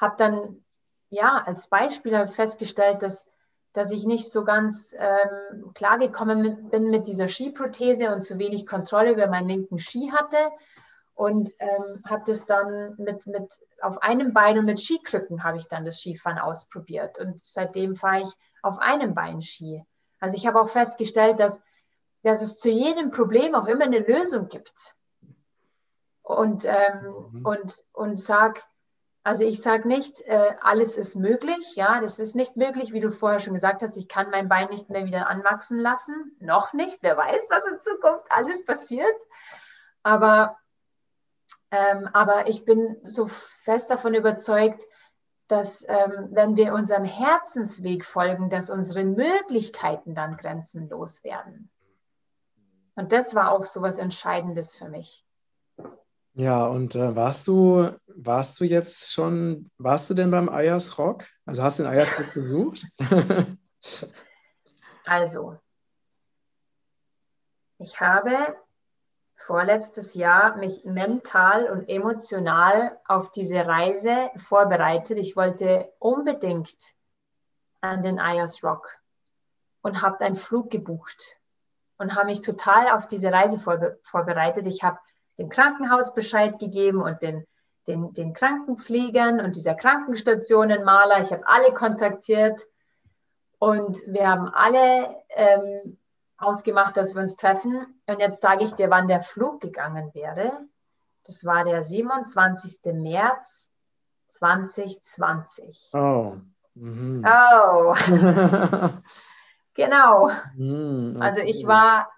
habe 0.00 0.16
dann, 0.16 0.64
ja, 1.10 1.42
als 1.44 1.68
Beispiel 1.68 2.26
festgestellt, 2.28 3.02
dass 3.02 3.28
dass 3.72 3.92
ich 3.92 4.04
nicht 4.04 4.30
so 4.30 4.44
ganz 4.44 4.94
ähm, 4.98 5.72
klargekommen 5.74 6.70
bin 6.70 6.90
mit 6.90 7.06
dieser 7.06 7.28
Skiprothese 7.28 8.12
und 8.12 8.20
zu 8.20 8.38
wenig 8.38 8.66
Kontrolle 8.66 9.12
über 9.12 9.28
meinen 9.28 9.48
linken 9.48 9.78
Ski 9.78 10.10
hatte. 10.12 10.38
Und 11.14 11.52
ähm, 11.58 12.02
habe 12.08 12.24
das 12.26 12.46
dann 12.46 12.94
mit, 12.96 13.26
mit 13.26 13.60
auf 13.82 14.02
einem 14.02 14.32
Bein 14.32 14.58
und 14.58 14.64
mit 14.64 14.80
Skikrücken 14.80 15.44
habe 15.44 15.58
ich 15.58 15.68
dann 15.68 15.84
das 15.84 15.98
Skifahren 15.98 16.38
ausprobiert. 16.38 17.18
Und 17.18 17.40
seitdem 17.40 17.94
fahre 17.94 18.22
ich 18.22 18.30
auf 18.62 18.78
einem 18.78 19.14
Bein 19.14 19.42
Ski. 19.42 19.84
Also 20.18 20.36
ich 20.36 20.46
habe 20.46 20.60
auch 20.60 20.70
festgestellt, 20.70 21.38
dass, 21.38 21.62
dass 22.22 22.42
es 22.42 22.56
zu 22.56 22.70
jedem 22.70 23.10
Problem 23.10 23.54
auch 23.54 23.66
immer 23.66 23.84
eine 23.84 23.98
Lösung 23.98 24.48
gibt. 24.48 24.94
Und, 26.22 26.64
ähm, 26.64 27.28
mhm. 27.32 27.44
und, 27.44 27.84
und 27.92 28.20
sage, 28.20 28.60
also 29.22 29.44
ich 29.44 29.60
sage 29.60 29.86
nicht, 29.86 30.22
äh, 30.22 30.54
alles 30.60 30.96
ist 30.96 31.14
möglich. 31.14 31.76
Ja, 31.76 32.00
das 32.00 32.18
ist 32.18 32.34
nicht 32.34 32.56
möglich, 32.56 32.92
wie 32.92 33.00
du 33.00 33.10
vorher 33.10 33.40
schon 33.40 33.54
gesagt 33.54 33.82
hast. 33.82 33.96
Ich 33.96 34.08
kann 34.08 34.30
mein 34.30 34.48
Bein 34.48 34.68
nicht 34.70 34.88
mehr 34.88 35.04
wieder 35.04 35.28
anwachsen 35.28 35.78
lassen. 35.78 36.36
Noch 36.40 36.72
nicht. 36.72 37.02
Wer 37.02 37.16
weiß, 37.16 37.46
was 37.50 37.66
in 37.66 37.78
Zukunft 37.80 38.26
alles 38.30 38.64
passiert. 38.64 39.14
Aber, 40.02 40.56
ähm, 41.70 42.08
aber 42.14 42.48
ich 42.48 42.64
bin 42.64 42.96
so 43.04 43.26
fest 43.26 43.90
davon 43.90 44.14
überzeugt, 44.14 44.82
dass 45.48 45.84
ähm, 45.86 46.28
wenn 46.30 46.56
wir 46.56 46.72
unserem 46.72 47.04
Herzensweg 47.04 48.04
folgen, 48.04 48.48
dass 48.48 48.70
unsere 48.70 49.04
Möglichkeiten 49.04 50.14
dann 50.14 50.38
grenzenlos 50.38 51.24
werden. 51.24 51.70
Und 52.94 53.12
das 53.12 53.34
war 53.34 53.52
auch 53.52 53.64
so 53.64 53.82
was 53.82 53.98
Entscheidendes 53.98 54.76
für 54.76 54.88
mich. 54.88 55.24
Ja, 56.34 56.66
und 56.66 56.94
äh, 56.94 57.16
warst 57.16 57.48
du, 57.48 57.90
warst 58.06 58.60
du 58.60 58.64
jetzt 58.64 59.12
schon, 59.12 59.70
warst 59.78 60.08
du 60.10 60.14
denn 60.14 60.30
beim 60.30 60.48
Ayers 60.48 60.98
Rock? 60.98 61.26
Also 61.44 61.62
hast 61.62 61.78
du 61.78 61.82
den 61.82 61.92
Ayers 61.92 62.18
Rock 62.18 62.34
besucht? 62.34 62.86
also, 65.04 65.58
ich 67.78 68.00
habe 68.00 68.56
vorletztes 69.34 70.14
Jahr 70.14 70.56
mich 70.56 70.84
mental 70.84 71.68
und 71.70 71.88
emotional 71.88 72.98
auf 73.06 73.32
diese 73.32 73.66
Reise 73.66 74.30
vorbereitet. 74.36 75.18
Ich 75.18 75.34
wollte 75.34 75.92
unbedingt 75.98 76.76
an 77.80 78.02
den 78.02 78.20
Ayers 78.20 78.62
Rock 78.62 78.98
und 79.82 80.02
habe 80.02 80.20
einen 80.24 80.36
Flug 80.36 80.70
gebucht 80.70 81.38
und 81.96 82.14
habe 82.14 82.26
mich 82.26 82.42
total 82.42 82.90
auf 82.90 83.06
diese 83.06 83.32
Reise 83.32 83.58
vorbe 83.58 83.98
vorbereitet. 84.02 84.66
Ich 84.66 84.82
habe 84.82 84.98
dem 85.40 85.48
Krankenhaus 85.48 86.14
Bescheid 86.14 86.58
gegeben 86.58 87.00
und 87.00 87.22
den, 87.22 87.46
den, 87.86 88.12
den 88.12 88.34
Krankenpflegern 88.34 89.40
und 89.40 89.56
dieser 89.56 89.74
Krankenstationenmaler. 89.74 91.22
Ich 91.22 91.32
habe 91.32 91.48
alle 91.48 91.72
kontaktiert 91.72 92.60
und 93.58 93.96
wir 94.06 94.28
haben 94.28 94.48
alle 94.48 95.16
ähm, 95.30 95.96
ausgemacht, 96.36 96.96
dass 96.98 97.14
wir 97.14 97.22
uns 97.22 97.36
treffen. 97.36 97.86
Und 98.06 98.20
jetzt 98.20 98.42
sage 98.42 98.64
ich 98.64 98.74
dir, 98.74 98.90
wann 98.90 99.08
der 99.08 99.22
Flug 99.22 99.62
gegangen 99.62 100.10
wäre. 100.12 100.52
Das 101.24 101.46
war 101.46 101.64
der 101.64 101.82
27. 101.82 102.92
März 102.94 103.70
2020. 104.26 105.90
Oh. 105.94 106.34
Mhm. 106.74 107.24
Oh. 107.26 107.94
genau. 109.74 110.30
Mhm, 110.54 111.14
okay. 111.16 111.24
Also 111.24 111.40
ich 111.40 111.66
war 111.66 112.10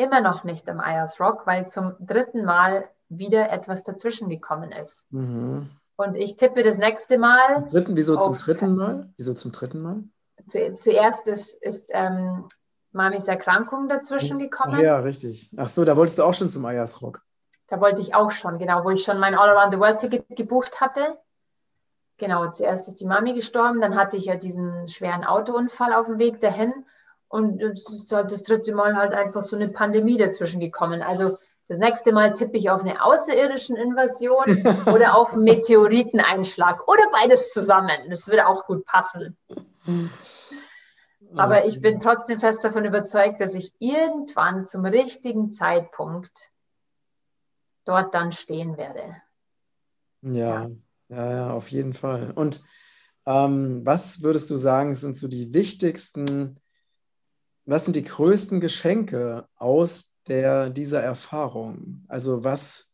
immer 0.00 0.22
noch 0.22 0.44
nicht 0.44 0.66
im 0.66 0.80
Ayers 0.80 1.20
Rock, 1.20 1.46
weil 1.46 1.66
zum 1.66 1.94
dritten 2.00 2.44
Mal 2.44 2.88
wieder 3.10 3.50
etwas 3.50 3.82
dazwischen 3.82 4.30
gekommen 4.30 4.72
ist. 4.72 5.12
Mhm. 5.12 5.70
Und 5.96 6.14
ich 6.16 6.36
tippe 6.36 6.62
das 6.62 6.78
nächste 6.78 7.18
Mal. 7.18 7.56
Zum 7.56 7.70
dritten, 7.70 7.96
wieso 7.96 8.16
zum 8.16 8.36
dritten 8.38 8.74
Mal? 8.74 9.10
Wieso 9.18 9.34
zum 9.34 9.52
dritten 9.52 9.82
Mal? 9.82 10.04
Zu, 10.46 10.72
zuerst 10.72 11.28
ist, 11.28 11.62
ist 11.62 11.90
ähm, 11.92 12.46
Mamis 12.92 13.28
Erkrankung 13.28 13.88
dazwischen 13.90 14.38
gekommen. 14.38 14.80
ja, 14.80 14.98
richtig. 15.00 15.50
Ach 15.58 15.68
so, 15.68 15.84
da 15.84 15.96
wolltest 15.96 16.18
du 16.18 16.22
auch 16.24 16.32
schon 16.32 16.48
zum 16.48 16.64
Ayers 16.64 17.02
Rock. 17.02 17.20
Da 17.68 17.80
wollte 17.80 18.00
ich 18.00 18.14
auch 18.14 18.30
schon, 18.30 18.58
genau, 18.58 18.82
wo 18.84 18.90
ich 18.90 19.04
schon 19.04 19.20
mein 19.20 19.34
All 19.34 19.50
Around 19.50 19.74
the 19.74 19.78
World 19.78 19.98
Ticket 19.98 20.24
gebucht 20.30 20.80
hatte. 20.80 21.18
Genau, 22.16 22.48
zuerst 22.48 22.88
ist 22.88 23.00
die 23.00 23.06
Mami 23.06 23.34
gestorben, 23.34 23.82
dann 23.82 23.96
hatte 23.96 24.16
ich 24.16 24.24
ja 24.24 24.36
diesen 24.36 24.88
schweren 24.88 25.24
Autounfall 25.24 25.92
auf 25.92 26.06
dem 26.06 26.18
Weg 26.18 26.40
dahin 26.40 26.72
und 27.30 27.62
das 27.62 28.42
dritte 28.42 28.74
Mal 28.74 28.96
halt 28.96 29.14
einfach 29.14 29.44
so 29.44 29.54
eine 29.56 29.68
Pandemie 29.68 30.18
dazwischen 30.18 30.60
gekommen. 30.60 31.00
Also 31.00 31.38
das 31.68 31.78
nächste 31.78 32.12
Mal 32.12 32.32
tippe 32.32 32.56
ich 32.56 32.70
auf 32.70 32.82
eine 32.82 33.04
außerirdischen 33.04 33.76
Invasion 33.76 34.66
oder 34.92 35.16
auf 35.16 35.32
einen 35.32 35.44
Meteoriteneinschlag 35.44 36.88
oder 36.88 37.04
beides 37.12 37.52
zusammen. 37.52 38.10
Das 38.10 38.26
würde 38.26 38.48
auch 38.48 38.66
gut 38.66 38.84
passen. 38.84 39.36
Aber 41.36 41.64
ich 41.64 41.80
bin 41.80 42.00
trotzdem 42.00 42.40
fest 42.40 42.64
davon 42.64 42.84
überzeugt, 42.84 43.40
dass 43.40 43.54
ich 43.54 43.72
irgendwann 43.78 44.64
zum 44.64 44.84
richtigen 44.84 45.52
Zeitpunkt 45.52 46.50
dort 47.84 48.12
dann 48.12 48.32
stehen 48.32 48.76
werde. 48.76 49.16
Ja, 50.22 50.64
ja, 50.64 50.70
ja, 51.08 51.32
ja 51.32 51.52
auf 51.52 51.68
jeden 51.68 51.94
Fall. 51.94 52.32
Und 52.34 52.60
ähm, 53.26 53.86
was 53.86 54.22
würdest 54.22 54.50
du 54.50 54.56
sagen, 54.56 54.96
sind 54.96 55.16
so 55.16 55.28
die 55.28 55.54
wichtigsten, 55.54 56.59
was 57.64 57.84
sind 57.84 57.96
die 57.96 58.04
größten 58.04 58.60
Geschenke 58.60 59.46
aus 59.56 60.12
der, 60.26 60.70
dieser 60.70 61.02
Erfahrung? 61.02 62.04
Also 62.08 62.44
was, 62.44 62.92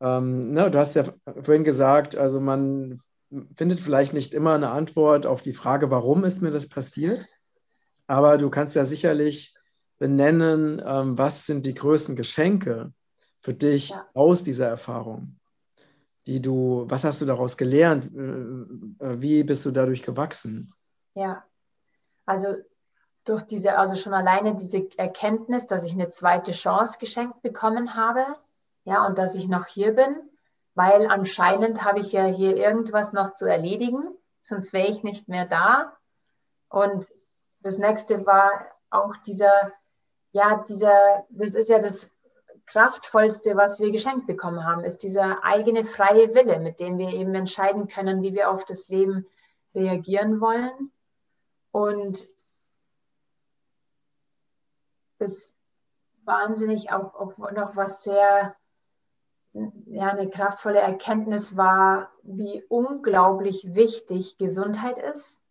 ähm, 0.00 0.52
ne, 0.52 0.70
du 0.70 0.78
hast 0.78 0.96
ja 0.96 1.04
vorhin 1.42 1.64
gesagt, 1.64 2.16
also 2.16 2.40
man 2.40 3.00
findet 3.56 3.80
vielleicht 3.80 4.12
nicht 4.12 4.34
immer 4.34 4.54
eine 4.54 4.70
Antwort 4.70 5.26
auf 5.26 5.40
die 5.40 5.54
Frage, 5.54 5.90
warum 5.90 6.24
ist 6.24 6.42
mir 6.42 6.50
das 6.50 6.68
passiert, 6.68 7.26
aber 8.06 8.38
du 8.38 8.50
kannst 8.50 8.74
ja 8.74 8.84
sicherlich 8.84 9.54
benennen, 9.98 10.82
ähm, 10.84 11.16
was 11.16 11.46
sind 11.46 11.66
die 11.66 11.74
größten 11.74 12.16
Geschenke 12.16 12.92
für 13.40 13.54
dich 13.54 13.90
ja. 13.90 14.06
aus 14.14 14.42
dieser 14.42 14.66
Erfahrung, 14.66 15.38
die 16.26 16.42
du, 16.42 16.84
was 16.88 17.04
hast 17.04 17.20
du 17.20 17.26
daraus 17.26 17.56
gelernt, 17.56 18.10
äh, 18.14 19.04
äh, 19.04 19.20
wie 19.20 19.44
bist 19.44 19.64
du 19.64 19.70
dadurch 19.70 20.02
gewachsen? 20.02 20.72
Ja, 21.14 21.44
also 22.26 22.56
durch 23.30 23.44
diese, 23.44 23.78
also 23.78 23.94
schon 23.94 24.12
alleine 24.12 24.56
diese 24.56 24.86
Erkenntnis, 24.98 25.66
dass 25.66 25.84
ich 25.84 25.92
eine 25.92 26.08
zweite 26.08 26.50
Chance 26.50 26.98
geschenkt 26.98 27.42
bekommen 27.42 27.94
habe, 27.94 28.26
ja, 28.84 29.06
und 29.06 29.18
dass 29.18 29.36
ich 29.36 29.48
noch 29.48 29.66
hier 29.66 29.94
bin, 29.94 30.28
weil 30.74 31.06
anscheinend 31.06 31.84
habe 31.84 32.00
ich 32.00 32.12
ja 32.12 32.24
hier 32.24 32.56
irgendwas 32.56 33.12
noch 33.12 33.32
zu 33.32 33.46
erledigen, 33.46 34.02
sonst 34.40 34.72
wäre 34.72 34.88
ich 34.88 35.04
nicht 35.04 35.28
mehr 35.28 35.46
da. 35.46 35.96
Und 36.68 37.06
das 37.60 37.78
nächste 37.78 38.26
war 38.26 38.50
auch 38.90 39.16
dieser, 39.24 39.72
ja, 40.32 40.64
dieser, 40.68 41.24
das 41.30 41.54
ist 41.54 41.70
ja 41.70 41.78
das 41.78 42.16
kraftvollste, 42.66 43.56
was 43.56 43.78
wir 43.78 43.92
geschenkt 43.92 44.26
bekommen 44.26 44.64
haben, 44.64 44.84
ist 44.84 45.04
dieser 45.04 45.44
eigene 45.44 45.84
freie 45.84 46.34
Wille, 46.34 46.58
mit 46.58 46.80
dem 46.80 46.98
wir 46.98 47.10
eben 47.10 47.34
entscheiden 47.34 47.86
können, 47.86 48.22
wie 48.22 48.34
wir 48.34 48.50
auf 48.50 48.64
das 48.64 48.88
Leben 48.88 49.26
reagieren 49.74 50.40
wollen. 50.40 50.90
Und 51.70 52.24
das 55.20 55.54
wahnsinnig 56.24 56.92
auch, 56.92 57.14
auch 57.14 57.50
noch 57.52 57.76
was 57.76 58.04
sehr 58.04 58.56
ja, 59.52 60.08
eine 60.08 60.30
kraftvolle 60.30 60.78
Erkenntnis 60.78 61.56
war, 61.56 62.10
wie 62.22 62.64
unglaublich 62.68 63.74
wichtig 63.74 64.38
Gesundheit 64.38 64.98
ist. 64.98 65.42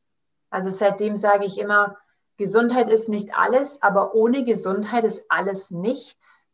Also 0.49 0.69
seitdem 0.69 1.15
sage 1.15 1.45
ich 1.45 1.59
immer, 1.59 1.97
Gesundheit 2.37 2.89
ist 2.89 3.09
nicht 3.09 3.37
alles, 3.37 3.81
aber 3.81 4.15
ohne 4.15 4.45
Gesundheit 4.45 5.03
ist 5.03 5.29
alles 5.29 5.71
nichts. 5.71 6.47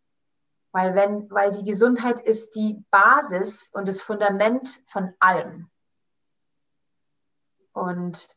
Weil, 0.72 0.96
wenn, 0.96 1.32
weil 1.32 1.52
die 1.52 1.64
Gesundheit 1.64 2.20
ist 2.20 2.56
die 2.56 2.84
Basis 2.90 3.70
und 3.72 3.88
das 3.88 4.02
Fundament 4.02 4.82
von 4.88 5.14
allem. 5.20 5.70
Und 7.72 8.36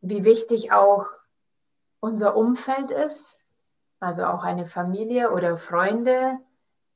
wie 0.00 0.24
wichtig 0.24 0.72
auch 0.72 1.08
unser 2.00 2.36
Umfeld 2.36 2.90
ist, 2.90 3.38
also 4.00 4.24
auch 4.24 4.42
eine 4.42 4.66
Familie 4.66 5.32
oder 5.32 5.56
Freunde, 5.56 6.38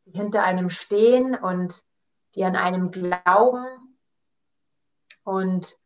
die 0.05 0.13
hinter 0.13 0.43
einem 0.43 0.71
stehen 0.71 1.35
und 1.35 1.85
die 2.35 2.45
an 2.45 2.57
einem 2.57 2.91
glauben. 2.91 3.67
Und, 5.25 5.77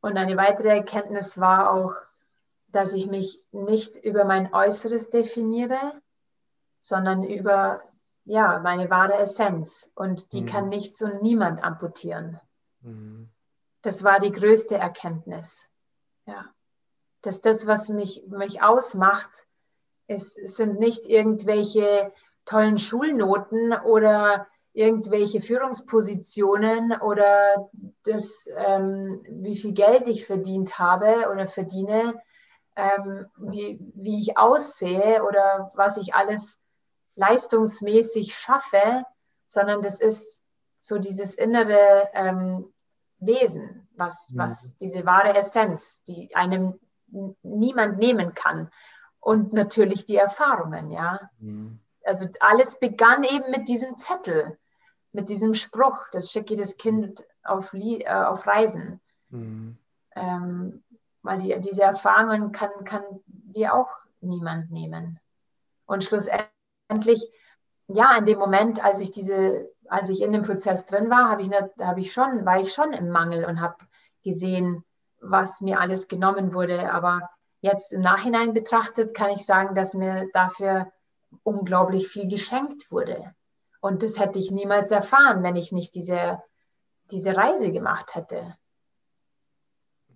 und 0.00 0.16
eine 0.16 0.36
weitere 0.36 0.68
Erkenntnis 0.68 1.38
war 1.38 1.72
auch, 1.72 1.94
dass 2.68 2.92
ich 2.92 3.06
mich 3.06 3.44
nicht 3.52 3.96
über 3.96 4.24
mein 4.24 4.52
Äußeres 4.52 5.10
definiere, 5.10 6.00
sondern 6.80 7.22
über 7.22 7.82
ja, 8.24 8.60
meine 8.60 8.88
wahre 8.90 9.14
Essenz. 9.14 9.90
Und 9.94 10.32
die 10.32 10.42
mhm. 10.42 10.46
kann 10.46 10.68
nichts 10.68 11.02
und 11.02 11.22
niemand 11.22 11.62
amputieren. 11.62 12.40
Mhm. 12.80 13.28
Das 13.82 14.04
war 14.04 14.20
die 14.20 14.32
größte 14.32 14.76
Erkenntnis. 14.76 15.68
Ja. 16.24 16.46
Dass 17.22 17.40
das, 17.40 17.66
was 17.66 17.88
mich, 17.88 18.24
mich 18.28 18.62
ausmacht, 18.62 19.46
ist, 20.06 20.34
sind 20.46 20.78
nicht 20.78 21.06
irgendwelche 21.06 22.12
tollen 22.44 22.78
Schulnoten 22.78 23.72
oder 23.72 24.46
irgendwelche 24.72 25.40
Führungspositionen 25.40 27.00
oder 27.00 27.70
das, 28.04 28.48
ähm, 28.56 29.24
wie 29.28 29.56
viel 29.56 29.72
Geld 29.72 30.08
ich 30.08 30.26
verdient 30.26 30.78
habe 30.78 31.30
oder 31.30 31.46
verdiene, 31.46 32.20
ähm, 32.74 33.26
wie, 33.36 33.78
wie 33.94 34.18
ich 34.18 34.38
aussehe 34.38 35.22
oder 35.24 35.70
was 35.74 35.98
ich 35.98 36.14
alles 36.14 36.58
leistungsmäßig 37.16 38.34
schaffe, 38.34 39.04
sondern 39.46 39.82
das 39.82 40.00
ist 40.00 40.42
so 40.78 40.98
dieses 40.98 41.34
innere 41.34 42.08
ähm, 42.14 42.72
Wesen, 43.18 43.86
was, 43.94 44.30
mhm. 44.32 44.38
was 44.38 44.76
diese 44.76 45.04
wahre 45.04 45.34
Essenz, 45.36 46.02
die 46.04 46.34
einem 46.34 46.80
niemand 47.42 47.98
nehmen 47.98 48.34
kann. 48.34 48.70
Und 49.20 49.52
natürlich 49.52 50.04
die 50.04 50.16
Erfahrungen, 50.16 50.90
ja. 50.90 51.30
Mhm 51.38 51.78
also 52.04 52.28
alles 52.40 52.78
begann 52.78 53.24
eben 53.24 53.50
mit 53.50 53.68
diesem 53.68 53.96
Zettel, 53.96 54.58
mit 55.12 55.28
diesem 55.28 55.54
Spruch, 55.54 56.06
das 56.12 56.30
schicke 56.30 56.56
das 56.56 56.76
Kind 56.76 57.24
auf, 57.42 57.74
äh, 57.74 58.06
auf 58.08 58.46
Reisen. 58.46 59.00
Mhm. 59.30 59.76
Ähm, 60.14 60.82
weil 61.22 61.38
die, 61.38 61.58
diese 61.60 61.82
Erfahrungen 61.82 62.52
kann, 62.52 62.70
kann 62.84 63.02
dir 63.26 63.74
auch 63.74 63.90
niemand 64.20 64.70
nehmen. 64.70 65.20
Und 65.86 66.04
schlussendlich, 66.04 67.30
ja, 67.88 68.16
in 68.16 68.24
dem 68.24 68.38
Moment, 68.38 68.84
als 68.84 69.00
ich 69.00 69.10
diese, 69.10 69.70
als 69.88 70.08
ich 70.08 70.22
in 70.22 70.32
dem 70.32 70.42
Prozess 70.42 70.86
drin 70.86 71.10
war, 71.10 71.28
habe 71.28 71.42
ich, 71.42 71.50
hab 71.50 71.98
ich 71.98 72.12
schon, 72.12 72.44
war 72.44 72.60
ich 72.60 72.72
schon 72.72 72.92
im 72.92 73.10
Mangel 73.10 73.44
und 73.44 73.60
habe 73.60 73.76
gesehen, 74.24 74.84
was 75.22 75.60
mir 75.60 75.80
alles 75.80 76.08
genommen 76.08 76.52
wurde. 76.52 76.92
Aber 76.92 77.30
jetzt 77.60 77.92
im 77.92 78.00
Nachhinein 78.00 78.52
betrachtet 78.52 79.14
kann 79.14 79.30
ich 79.30 79.46
sagen, 79.46 79.74
dass 79.74 79.94
mir 79.94 80.28
dafür 80.34 80.92
unglaublich 81.42 82.08
viel 82.08 82.28
geschenkt 82.28 82.90
wurde. 82.90 83.34
Und 83.80 84.02
das 84.02 84.18
hätte 84.18 84.38
ich 84.38 84.50
niemals 84.50 84.90
erfahren, 84.90 85.42
wenn 85.42 85.56
ich 85.56 85.72
nicht 85.72 85.94
diese, 85.94 86.42
diese 87.10 87.36
Reise 87.36 87.72
gemacht 87.72 88.14
hätte. 88.14 88.54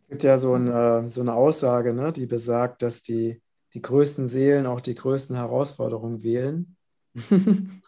Es 0.02 0.10
gibt 0.10 0.22
ja 0.22 0.38
so 0.38 0.54
eine, 0.54 1.10
so 1.10 1.20
eine 1.20 1.34
Aussage, 1.34 1.92
ne, 1.92 2.12
die 2.12 2.26
besagt, 2.26 2.82
dass 2.82 3.02
die, 3.02 3.42
die 3.74 3.82
größten 3.82 4.28
Seelen 4.28 4.66
auch 4.66 4.80
die 4.80 4.94
größten 4.94 5.34
Herausforderungen 5.34 6.22
wählen. 6.22 6.76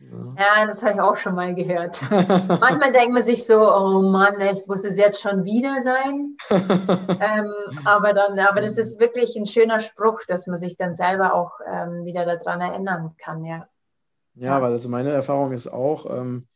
Ja, 0.00 0.66
das 0.66 0.82
habe 0.82 0.94
ich 0.94 1.00
auch 1.00 1.16
schon 1.16 1.34
mal 1.34 1.54
gehört. 1.54 2.00
Manchmal 2.10 2.92
denkt 2.92 3.12
man 3.12 3.22
sich 3.22 3.46
so, 3.46 3.60
oh 3.60 4.00
Mann, 4.00 4.40
es 4.40 4.66
muss 4.66 4.84
es 4.84 4.96
jetzt 4.96 5.20
schon 5.20 5.44
wieder 5.44 5.82
sein. 5.82 6.36
ähm, 6.50 7.52
aber 7.84 8.14
dann, 8.14 8.38
aber 8.38 8.62
das 8.62 8.78
ist 8.78 8.98
wirklich 8.98 9.36
ein 9.36 9.46
schöner 9.46 9.80
Spruch, 9.80 10.20
dass 10.26 10.46
man 10.46 10.58
sich 10.58 10.76
dann 10.76 10.94
selber 10.94 11.34
auch 11.34 11.52
ähm, 11.70 12.04
wieder 12.06 12.24
daran 12.24 12.60
erinnern 12.60 13.14
kann, 13.18 13.44
ja. 13.44 13.68
Ja, 14.34 14.62
weil 14.62 14.72
also 14.72 14.88
meine 14.88 15.10
Erfahrung 15.10 15.52
ist 15.52 15.68
auch, 15.68 16.06
ähm, 16.10 16.46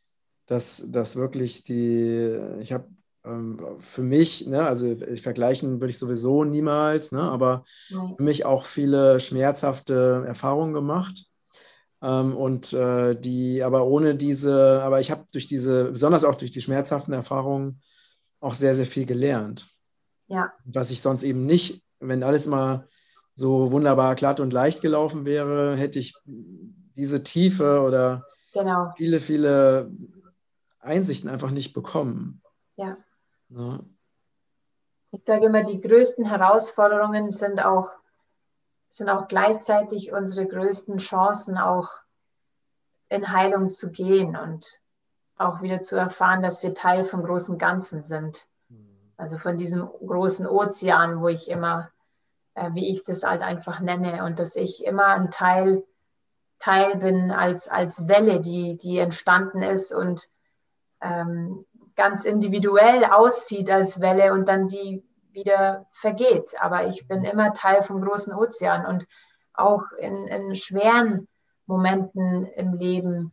dass, 0.46 0.82
dass 0.88 1.16
wirklich 1.16 1.64
die, 1.64 2.38
ich 2.60 2.72
habe 2.72 2.88
ähm, 3.24 3.60
für 3.80 4.02
mich, 4.02 4.46
ne, 4.46 4.66
also 4.66 4.92
ich 4.92 5.20
vergleichen 5.20 5.80
würde 5.80 5.90
ich 5.90 5.98
sowieso 5.98 6.44
niemals, 6.44 7.12
ne, 7.12 7.20
aber 7.20 7.64
für 7.88 8.22
mich 8.22 8.46
auch 8.46 8.64
viele 8.64 9.20
schmerzhafte 9.20 10.24
Erfahrungen 10.26 10.72
gemacht 10.72 11.26
ähm, 12.04 12.36
und 12.36 12.74
äh, 12.74 13.18
die, 13.18 13.62
aber 13.62 13.86
ohne 13.86 14.14
diese, 14.14 14.82
aber 14.82 15.00
ich 15.00 15.10
habe 15.10 15.24
durch 15.32 15.46
diese, 15.46 15.92
besonders 15.92 16.22
auch 16.24 16.34
durch 16.34 16.50
die 16.50 16.60
schmerzhaften 16.60 17.14
Erfahrungen, 17.14 17.80
auch 18.40 18.52
sehr, 18.52 18.74
sehr 18.74 18.84
viel 18.84 19.06
gelernt. 19.06 19.66
Ja. 20.26 20.52
Was 20.66 20.90
ich 20.90 21.00
sonst 21.00 21.22
eben 21.22 21.46
nicht, 21.46 21.82
wenn 22.00 22.22
alles 22.22 22.46
mal 22.46 22.88
so 23.34 23.72
wunderbar 23.72 24.16
glatt 24.16 24.38
und 24.38 24.52
leicht 24.52 24.82
gelaufen 24.82 25.24
wäre, 25.24 25.76
hätte 25.76 25.98
ich 25.98 26.14
diese 26.26 27.24
Tiefe 27.24 27.80
oder 27.80 28.26
genau. 28.52 28.92
viele, 28.98 29.18
viele 29.18 29.90
Einsichten 30.80 31.30
einfach 31.30 31.50
nicht 31.50 31.72
bekommen. 31.72 32.42
Ja. 32.76 32.98
ja. 33.48 33.80
Ich 35.10 35.24
sage 35.24 35.46
immer, 35.46 35.62
die 35.62 35.80
größten 35.80 36.26
Herausforderungen 36.26 37.30
sind 37.30 37.64
auch 37.64 37.90
sind 38.96 39.08
auch 39.08 39.26
gleichzeitig 39.26 40.12
unsere 40.12 40.46
größten 40.46 40.98
Chancen, 40.98 41.58
auch 41.58 41.90
in 43.08 43.32
Heilung 43.32 43.68
zu 43.70 43.90
gehen 43.90 44.36
und 44.36 44.80
auch 45.36 45.62
wieder 45.62 45.80
zu 45.80 45.96
erfahren, 45.96 46.42
dass 46.42 46.62
wir 46.62 46.74
Teil 46.74 47.04
vom 47.04 47.24
großen 47.24 47.58
Ganzen 47.58 48.04
sind. 48.04 48.46
Also 49.16 49.36
von 49.36 49.56
diesem 49.56 49.88
großen 49.88 50.46
Ozean, 50.46 51.20
wo 51.20 51.28
ich 51.28 51.50
immer, 51.50 51.90
äh, 52.54 52.70
wie 52.72 52.88
ich 52.88 53.02
das 53.02 53.24
halt 53.24 53.42
einfach 53.42 53.80
nenne, 53.80 54.24
und 54.24 54.38
dass 54.38 54.54
ich 54.54 54.84
immer 54.84 55.06
ein 55.06 55.30
Teil, 55.30 55.84
Teil 56.60 56.96
bin 56.96 57.32
als, 57.32 57.68
als 57.68 58.06
Welle, 58.08 58.40
die, 58.40 58.76
die 58.76 58.98
entstanden 58.98 59.62
ist 59.62 59.92
und 59.92 60.28
ähm, 61.00 61.64
ganz 61.96 62.24
individuell 62.24 63.04
aussieht 63.04 63.70
als 63.70 64.00
Welle 64.00 64.32
und 64.32 64.48
dann 64.48 64.68
die 64.68 65.04
wieder 65.34 65.86
vergeht. 65.90 66.54
Aber 66.60 66.86
ich 66.86 67.06
bin 67.08 67.24
immer 67.24 67.52
Teil 67.52 67.82
vom 67.82 68.02
großen 68.02 68.34
Ozean 68.34 68.86
und 68.86 69.06
auch 69.52 69.92
in, 69.98 70.26
in 70.28 70.56
schweren 70.56 71.28
Momenten 71.66 72.44
im 72.44 72.74
Leben 72.74 73.32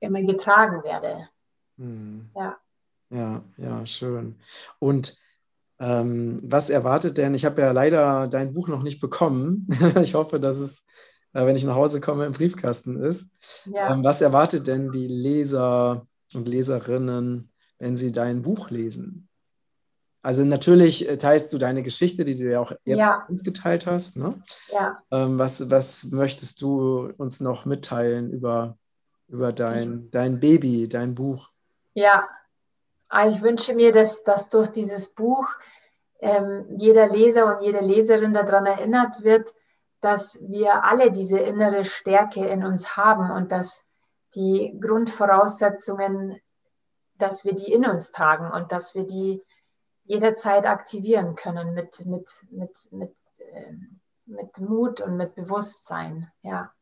immer 0.00 0.22
getragen 0.22 0.82
werde. 0.84 1.28
Mhm. 1.76 2.30
Ja. 2.34 2.56
Ja, 3.10 3.42
ja, 3.56 3.86
schön. 3.86 4.36
Und 4.78 5.16
ähm, 5.78 6.38
was 6.42 6.70
erwartet 6.70 7.18
denn? 7.18 7.34
Ich 7.34 7.44
habe 7.44 7.60
ja 7.60 7.70
leider 7.70 8.26
dein 8.28 8.54
Buch 8.54 8.68
noch 8.68 8.82
nicht 8.82 9.00
bekommen. 9.00 9.68
ich 10.02 10.14
hoffe, 10.14 10.40
dass 10.40 10.56
es, 10.56 10.84
äh, 11.32 11.46
wenn 11.46 11.56
ich 11.56 11.64
nach 11.64 11.74
Hause 11.74 12.00
komme, 12.00 12.26
im 12.26 12.32
Briefkasten 12.32 13.00
ist. 13.02 13.30
Ja. 13.66 13.92
Ähm, 13.92 14.02
was 14.02 14.20
erwartet 14.20 14.66
denn 14.66 14.90
die 14.90 15.06
Leser 15.06 16.06
und 16.34 16.48
Leserinnen, 16.48 17.52
wenn 17.78 17.96
sie 17.96 18.10
dein 18.10 18.42
Buch 18.42 18.70
lesen? 18.70 19.28
Also 20.26 20.44
natürlich 20.44 21.08
äh, 21.08 21.18
teilst 21.18 21.52
du 21.52 21.58
deine 21.58 21.84
Geschichte, 21.84 22.24
die 22.24 22.36
du 22.36 22.50
ja 22.50 22.58
auch 22.58 22.72
jetzt 22.84 22.98
ja. 22.98 23.24
geteilt 23.28 23.86
hast. 23.86 24.16
Ne? 24.16 24.42
Ja. 24.72 25.00
Ähm, 25.12 25.38
was, 25.38 25.70
was 25.70 26.06
möchtest 26.06 26.62
du 26.62 27.12
uns 27.16 27.38
noch 27.38 27.64
mitteilen 27.64 28.32
über, 28.32 28.76
über 29.28 29.52
dein, 29.52 30.10
dein 30.10 30.40
Baby, 30.40 30.88
dein 30.88 31.14
Buch? 31.14 31.50
Ja, 31.94 32.26
ah, 33.08 33.28
ich 33.28 33.40
wünsche 33.40 33.72
mir, 33.74 33.92
dass, 33.92 34.24
dass 34.24 34.48
durch 34.48 34.70
dieses 34.70 35.14
Buch 35.14 35.48
ähm, 36.18 36.66
jeder 36.76 37.08
Leser 37.08 37.46
und 37.56 37.64
jede 37.64 37.78
Leserin 37.78 38.32
daran 38.32 38.66
erinnert 38.66 39.22
wird, 39.22 39.54
dass 40.00 40.40
wir 40.42 40.82
alle 40.82 41.12
diese 41.12 41.38
innere 41.38 41.84
Stärke 41.84 42.44
in 42.48 42.64
uns 42.64 42.96
haben 42.96 43.30
und 43.30 43.52
dass 43.52 43.84
die 44.34 44.76
Grundvoraussetzungen, 44.80 46.40
dass 47.14 47.44
wir 47.44 47.54
die 47.54 47.72
in 47.72 47.86
uns 47.86 48.10
tragen 48.10 48.50
und 48.50 48.72
dass 48.72 48.96
wir 48.96 49.06
die 49.06 49.40
jederzeit 50.06 50.66
aktivieren 50.66 51.34
können 51.34 51.74
mit, 51.74 52.04
mit, 52.06 52.28
mit, 52.50 52.92
mit, 52.92 53.14
äh, 53.38 53.72
mit 54.26 54.58
Mut 54.60 55.00
und 55.00 55.16
mit 55.16 55.34
Bewusstsein. 55.34 56.30
Ja. 56.42 56.72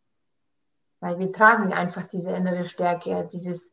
Weil 1.01 1.19
wir 1.19 1.33
tragen 1.33 1.73
einfach 1.73 2.07
diese 2.07 2.31
innere 2.31 2.69
Stärke, 2.69 3.29
dieses, 3.33 3.73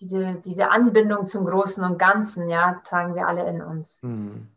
diese, 0.00 0.40
diese 0.44 0.70
Anbindung 0.70 1.26
zum 1.26 1.44
Großen 1.44 1.82
und 1.82 1.98
Ganzen, 1.98 2.48
ja, 2.48 2.80
tragen 2.84 3.14
wir 3.14 3.26
alle 3.26 3.48
in 3.48 3.62
uns. 3.62 3.98
Hm. 4.02 4.48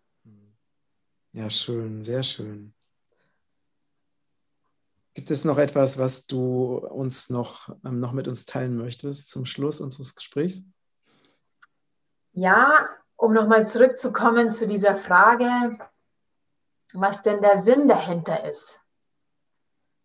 Ja, 1.34 1.49
schön, 1.49 2.04
sehr 2.04 2.23
schön. 2.23 2.73
Gibt 5.13 5.32
es 5.32 5.45
noch 5.45 5.58
etwas, 5.58 5.97
was 5.97 6.25
du 6.25 6.77
uns 6.77 7.30
noch, 7.30 7.69
ähm, 7.86 7.99
noch 7.99 8.12
mit 8.12 8.27
uns 8.27 8.45
teilen 8.45 8.77
möchtest 8.77 9.30
zum 9.30 9.45
Schluss 9.45 9.82
unseres 9.82 10.15
Gesprächs? 10.15 10.65
Ja, 12.34 12.88
um 13.21 13.34
nochmal 13.34 13.67
zurückzukommen 13.67 14.49
zu 14.49 14.65
dieser 14.65 14.95
Frage, 14.95 15.77
was 16.91 17.21
denn 17.21 17.39
der 17.39 17.60
Sinn 17.60 17.88
dahinter 17.88 18.45
ist. 18.45 18.81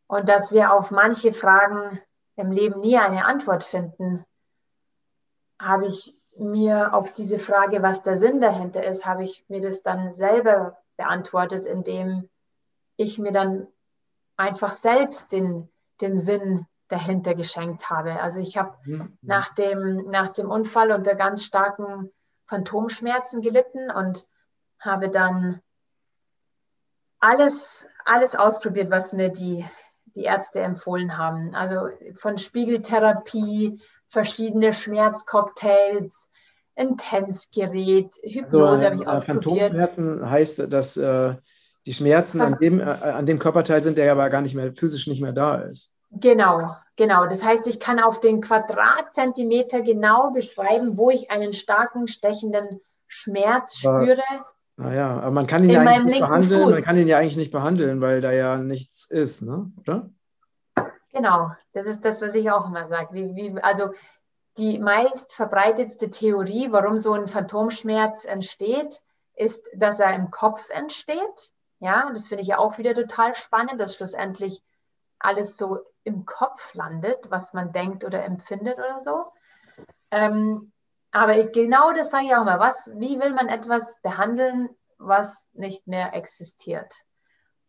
Und 0.07 0.29
dass 0.29 0.53
wir 0.53 0.71
auf 0.71 0.91
manche 0.91 1.33
Fragen 1.33 1.99
im 2.37 2.53
Leben 2.53 2.83
nie 2.83 2.99
eine 2.99 3.25
Antwort 3.25 3.65
finden, 3.65 4.27
habe 5.59 5.87
ich 5.87 6.15
mir 6.37 6.93
auf 6.93 7.15
diese 7.15 7.39
Frage, 7.39 7.83
was 7.83 8.03
der 8.03 8.19
Sinn 8.19 8.43
dahinter 8.43 8.85
ist, 8.85 9.07
habe 9.07 9.25
ich 9.25 9.47
mir 9.49 9.63
das 9.63 9.83
dann 9.83 10.15
selber 10.15 10.77
beantwortet, 10.99 11.65
indem 11.65 12.29
ich 12.97 13.19
mir 13.19 13.33
dann 13.33 13.67
einfach 14.37 14.73
selbst 14.73 15.33
den, 15.33 15.71
den 16.03 16.19
Sinn 16.19 16.67
dahinter 16.89 17.35
geschenkt 17.35 17.89
habe. 17.89 18.21
Also 18.21 18.41
ich 18.41 18.59
habe 18.59 18.77
mhm. 18.85 19.17
nach, 19.23 19.55
dem, 19.55 20.11
nach 20.11 20.29
dem 20.29 20.51
Unfall 20.51 20.93
und 20.93 21.07
der 21.07 21.17
ganz 21.17 21.45
starken 21.45 22.13
Phantomschmerzen 22.47 23.43
gelitten 23.43 23.91
und 23.91 24.27
habe 24.79 25.09
dann 25.09 25.61
alles, 27.19 27.87
alles 28.05 28.37
ausprobiert, 28.37 28.91
was 28.91 29.13
mir 29.13 29.31
die, 29.31 29.65
die 30.15 30.25
Ärzte 30.25 30.61
empfohlen 30.61 31.19
haben. 31.19 31.55
Also 31.55 31.89
von 32.15 32.39
Spiegeltherapie, 32.39 33.81
verschiedene 34.09 34.73
Schmerzcocktails, 34.73 36.31
Intensgerät, 36.77 38.13
Hypnose 38.23 38.71
also, 38.71 38.85
habe 38.85 38.97
ich 38.97 39.03
äh, 39.03 39.07
ausprobiert. 39.07 39.71
Phantomschmerzen 39.71 40.31
heißt, 40.31 40.73
dass 40.73 40.97
äh, 40.97 41.35
die 41.87 41.95
Schmerzen 41.95 42.41
an 42.43 42.59
dem, 42.61 42.81
äh, 42.81 42.85
an 42.85 43.27
dem 43.27 43.39
Körperteil 43.39 43.83
sind, 43.83 43.97
der 43.97 44.13
aber 44.13 44.29
gar 44.29 44.43
nicht 44.43 44.55
mehr 44.55 44.73
physisch 44.75 45.07
nicht 45.07 45.23
mehr 45.23 45.33
da 45.33 45.57
ist. 45.57 45.96
Genau, 46.11 46.77
genau. 46.97 47.27
Das 47.27 47.45
heißt, 47.45 47.67
ich 47.67 47.81
kann 47.81 48.01
auf 48.01 48.21
den 48.21 48.41
Quadratzentimeter 48.41 49.83
genau 49.83 50.31
beschreiben, 50.31 50.97
wo 50.97 51.11
ich 51.11 51.31
einen 51.31 51.53
starken, 51.53 52.09
stechenden 52.09 52.81
Schmerz 53.07 53.79
spüre. 53.79 54.23
Naja, 54.77 55.21
aber 55.21 55.31
man 55.31 55.47
kann 55.47 55.65
ihn 55.65 55.71
ja 55.71 55.81
eigentlich 55.81 56.05
nicht 56.05 56.21
behandeln. 56.21 56.63
Fuß. 56.65 56.75
Man 56.77 56.85
kann 56.85 56.99
ihn 56.99 57.09
ja 57.09 57.19
eigentlich 57.19 57.37
nicht 57.37 57.53
behandeln, 57.53 58.01
weil 58.01 58.21
da 58.21 58.31
ja 58.33 58.59
nichts 58.59 59.11
ist, 59.11 59.43
ne? 59.43 59.73
oder? 59.81 60.11
Genau, 61.13 61.51
das 61.73 61.87
ist 61.87 62.05
das, 62.05 62.21
was 62.21 62.35
ich 62.35 62.51
auch 62.51 62.67
immer 62.67 62.87
sage. 62.89 63.59
Also 63.63 63.93
die 64.59 64.79
meist 64.79 65.33
verbreitetste 65.33 66.11
Theorie, 66.11 66.69
warum 66.71 66.99
so 66.99 67.15
ein 67.15 67.27
Phantomschmerz 67.27 68.27
entsteht, 68.27 69.01
ist, 69.35 69.71
dass 69.75 70.01
er 70.01 70.15
im 70.15 70.31
Kopf 70.31 70.69
entsteht. 70.71 71.53
Ja, 71.81 72.11
das 72.11 72.29
finde 72.29 72.43
ich 72.43 72.49
ja 72.49 72.59
auch 72.59 72.79
wieder 72.79 72.95
total 72.95 73.35
spannend, 73.35 73.81
dass 73.81 73.97
schlussendlich 73.97 74.63
alles 75.19 75.57
so 75.57 75.81
im 76.07 76.25
Kopf 76.25 76.75
landet, 76.75 77.31
was 77.31 77.53
man 77.53 77.73
denkt 77.73 78.05
oder 78.05 78.25
empfindet 78.25 78.79
oder 78.79 79.03
so. 79.05 79.33
Ähm, 80.11 80.73
aber 81.11 81.39
ich, 81.39 81.53
genau 81.53 81.93
das 81.93 82.11
sage 82.11 82.27
ich 82.27 82.35
auch 82.35 82.45
mal. 82.45 82.61
Was, 82.61 82.91
wie 82.95 83.19
will 83.21 83.33
man 83.33 83.49
etwas 83.49 84.01
behandeln, 84.03 84.71
was 84.99 85.49
nicht 85.53 85.87
mehr 85.87 86.15
existiert? 86.15 86.95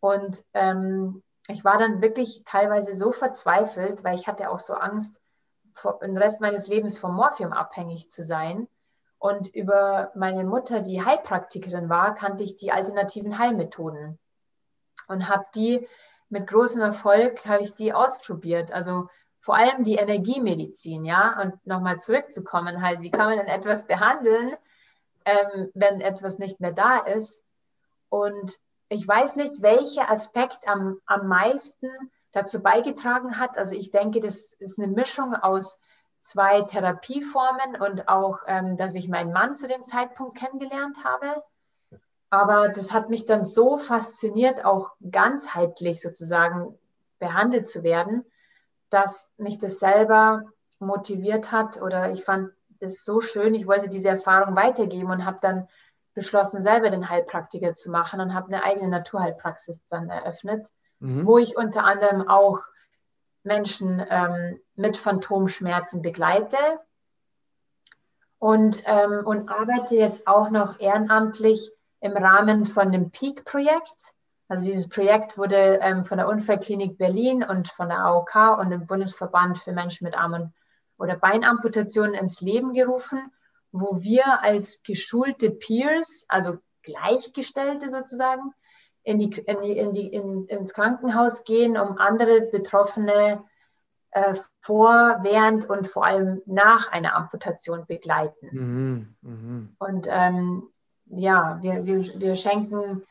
Und 0.00 0.44
ähm, 0.54 1.22
ich 1.48 1.64
war 1.64 1.78
dann 1.78 2.00
wirklich 2.00 2.44
teilweise 2.44 2.94
so 2.94 3.10
verzweifelt, 3.10 4.04
weil 4.04 4.14
ich 4.14 4.28
hatte 4.28 4.50
auch 4.50 4.60
so 4.60 4.74
Angst, 4.74 5.20
den 6.02 6.16
Rest 6.16 6.40
meines 6.40 6.68
Lebens 6.68 6.98
vom 6.98 7.14
Morphium 7.14 7.52
abhängig 7.52 8.08
zu 8.08 8.22
sein. 8.22 8.68
Und 9.18 9.48
über 9.48 10.12
meine 10.14 10.44
Mutter, 10.44 10.80
die 10.80 11.04
Heilpraktikerin 11.04 11.88
war, 11.88 12.14
kannte 12.14 12.44
ich 12.44 12.56
die 12.56 12.70
alternativen 12.70 13.38
Heilmethoden 13.38 14.18
und 15.08 15.28
habe 15.28 15.44
die 15.56 15.88
mit 16.30 16.46
großem 16.46 16.82
Erfolg 16.82 17.46
habe 17.46 17.62
ich 17.62 17.74
die 17.74 17.92
ausprobiert. 17.92 18.72
Also 18.72 19.08
vor 19.40 19.56
allem 19.56 19.84
die 19.84 19.96
Energiemedizin, 19.96 21.04
ja. 21.04 21.40
Und 21.40 21.66
nochmal 21.66 21.98
zurückzukommen, 21.98 22.82
halt, 22.82 23.00
wie 23.00 23.10
kann 23.10 23.28
man 23.28 23.38
denn 23.38 23.48
etwas 23.48 23.86
behandeln, 23.86 24.54
ähm, 25.24 25.70
wenn 25.74 26.00
etwas 26.00 26.38
nicht 26.38 26.60
mehr 26.60 26.72
da 26.72 26.98
ist? 26.98 27.44
Und 28.08 28.58
ich 28.88 29.06
weiß 29.06 29.36
nicht, 29.36 29.62
welcher 29.62 30.10
Aspekt 30.10 30.66
am, 30.66 30.98
am 31.06 31.28
meisten 31.28 31.88
dazu 32.32 32.62
beigetragen 32.62 33.38
hat. 33.38 33.56
Also 33.56 33.74
ich 33.74 33.90
denke, 33.90 34.20
das 34.20 34.52
ist 34.54 34.78
eine 34.78 34.88
Mischung 34.88 35.34
aus 35.34 35.78
zwei 36.18 36.62
Therapieformen 36.62 37.80
und 37.80 38.08
auch, 38.08 38.38
ähm, 38.46 38.76
dass 38.76 38.94
ich 38.94 39.08
meinen 39.08 39.32
Mann 39.32 39.56
zu 39.56 39.68
dem 39.68 39.82
Zeitpunkt 39.82 40.38
kennengelernt 40.38 41.04
habe. 41.04 41.42
Aber 42.30 42.68
das 42.68 42.92
hat 42.92 43.08
mich 43.08 43.26
dann 43.26 43.42
so 43.42 43.78
fasziniert, 43.78 44.64
auch 44.64 44.90
ganzheitlich 45.10 46.00
sozusagen 46.00 46.78
behandelt 47.18 47.66
zu 47.66 47.82
werden, 47.82 48.24
dass 48.90 49.32
mich 49.38 49.58
das 49.58 49.78
selber 49.78 50.44
motiviert 50.78 51.52
hat 51.52 51.80
oder 51.80 52.12
ich 52.12 52.24
fand 52.24 52.52
das 52.80 53.04
so 53.04 53.20
schön, 53.20 53.54
ich 53.54 53.66
wollte 53.66 53.88
diese 53.88 54.08
Erfahrung 54.08 54.54
weitergeben 54.54 55.10
und 55.10 55.24
habe 55.24 55.38
dann 55.40 55.68
beschlossen, 56.14 56.62
selber 56.62 56.90
den 56.90 57.08
Heilpraktiker 57.08 57.74
zu 57.74 57.90
machen 57.90 58.20
und 58.20 58.34
habe 58.34 58.48
eine 58.48 58.62
eigene 58.62 58.88
Naturheilpraxis 58.88 59.78
dann 59.88 60.10
eröffnet, 60.10 60.70
mhm. 61.00 61.26
wo 61.26 61.38
ich 61.38 61.56
unter 61.56 61.84
anderem 61.84 62.28
auch 62.28 62.60
Menschen 63.42 64.04
ähm, 64.08 64.60
mit 64.74 64.96
Phantomschmerzen 64.96 66.02
begleite 66.02 66.56
und, 68.38 68.82
ähm, 68.86 69.22
und 69.24 69.48
arbeite 69.48 69.94
jetzt 69.94 70.26
auch 70.26 70.50
noch 70.50 70.80
ehrenamtlich 70.80 71.72
im 72.00 72.16
Rahmen 72.16 72.66
von 72.66 72.92
dem 72.92 73.10
Peak-Projekt. 73.10 74.14
Also 74.48 74.66
dieses 74.66 74.88
Projekt 74.88 75.36
wurde 75.36 75.78
ähm, 75.82 76.04
von 76.04 76.18
der 76.18 76.28
Unfallklinik 76.28 76.96
Berlin 76.96 77.44
und 77.44 77.68
von 77.68 77.88
der 77.88 77.98
AOK 77.98 78.58
und 78.58 78.70
dem 78.70 78.86
Bundesverband 78.86 79.58
für 79.58 79.72
Menschen 79.72 80.04
mit 80.04 80.16
Arm- 80.16 80.52
oder 80.96 81.16
Beinamputationen 81.16 82.14
ins 82.14 82.40
Leben 82.40 82.72
gerufen, 82.72 83.30
wo 83.72 84.02
wir 84.02 84.42
als 84.42 84.82
geschulte 84.82 85.50
Peers, 85.50 86.24
also 86.28 86.58
Gleichgestellte 86.82 87.90
sozusagen, 87.90 88.54
in 89.02 89.18
die, 89.18 89.30
in 89.30 89.60
die, 89.60 89.78
in 89.78 89.92
die, 89.92 90.06
in, 90.06 90.46
ins 90.46 90.72
Krankenhaus 90.72 91.44
gehen, 91.44 91.76
um 91.76 91.98
andere 91.98 92.42
Betroffene 92.50 93.44
äh, 94.10 94.34
vor, 94.60 95.18
während 95.22 95.68
und 95.68 95.88
vor 95.88 96.04
allem 96.04 96.42
nach 96.46 96.90
einer 96.90 97.14
Amputation 97.14 97.86
begleiten. 97.86 98.48
Mhm, 98.50 99.16
mh. 99.20 99.68
Und 99.78 100.06
ähm, 100.10 100.68
ja, 101.10 101.58
wir, 101.62 101.84
wir, 101.86 102.20
wir 102.20 102.36
schenken 102.36 103.02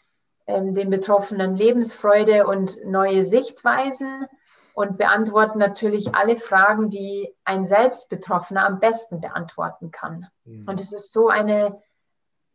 ähm, 0.45 0.75
den 0.75 0.89
Betroffenen 0.89 1.55
Lebensfreude 1.55 2.47
und 2.47 2.77
neue 2.85 3.23
Sichtweisen 3.23 4.27
und 4.73 4.97
beantworten 4.97 5.59
natürlich 5.59 6.13
alle 6.15 6.35
Fragen, 6.35 6.89
die 6.89 7.33
ein 7.43 7.65
Selbstbetroffener 7.65 8.65
am 8.65 8.79
besten 8.79 9.19
beantworten 9.19 9.91
kann. 9.91 10.27
Mhm. 10.45 10.67
Und 10.67 10.79
es 10.79 10.93
ist 10.93 11.11
so 11.13 11.29
eine 11.29 11.81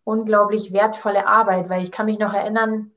unglaublich 0.05 0.73
wertvolle 0.73 1.27
Arbeit, 1.27 1.69
weil 1.69 1.83
ich 1.83 1.93
kann 1.93 2.07
mich 2.07 2.19
noch 2.19 2.35
erinnern, 2.35 2.93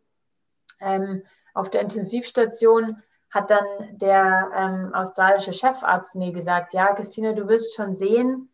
ähm, 0.80 1.24
auf 1.54 1.70
der 1.70 1.82
Intensivstation 1.82 3.02
hat 3.30 3.50
dann 3.50 3.66
der 3.98 4.52
ähm, 4.56 4.94
australische 4.94 5.54
Chefarzt 5.54 6.16
mir 6.16 6.32
gesagt, 6.32 6.74
ja, 6.74 6.94
Christina, 6.94 7.34
du 7.34 7.48
wirst 7.48 7.76
schon 7.76 7.94
sehen, 7.94 8.50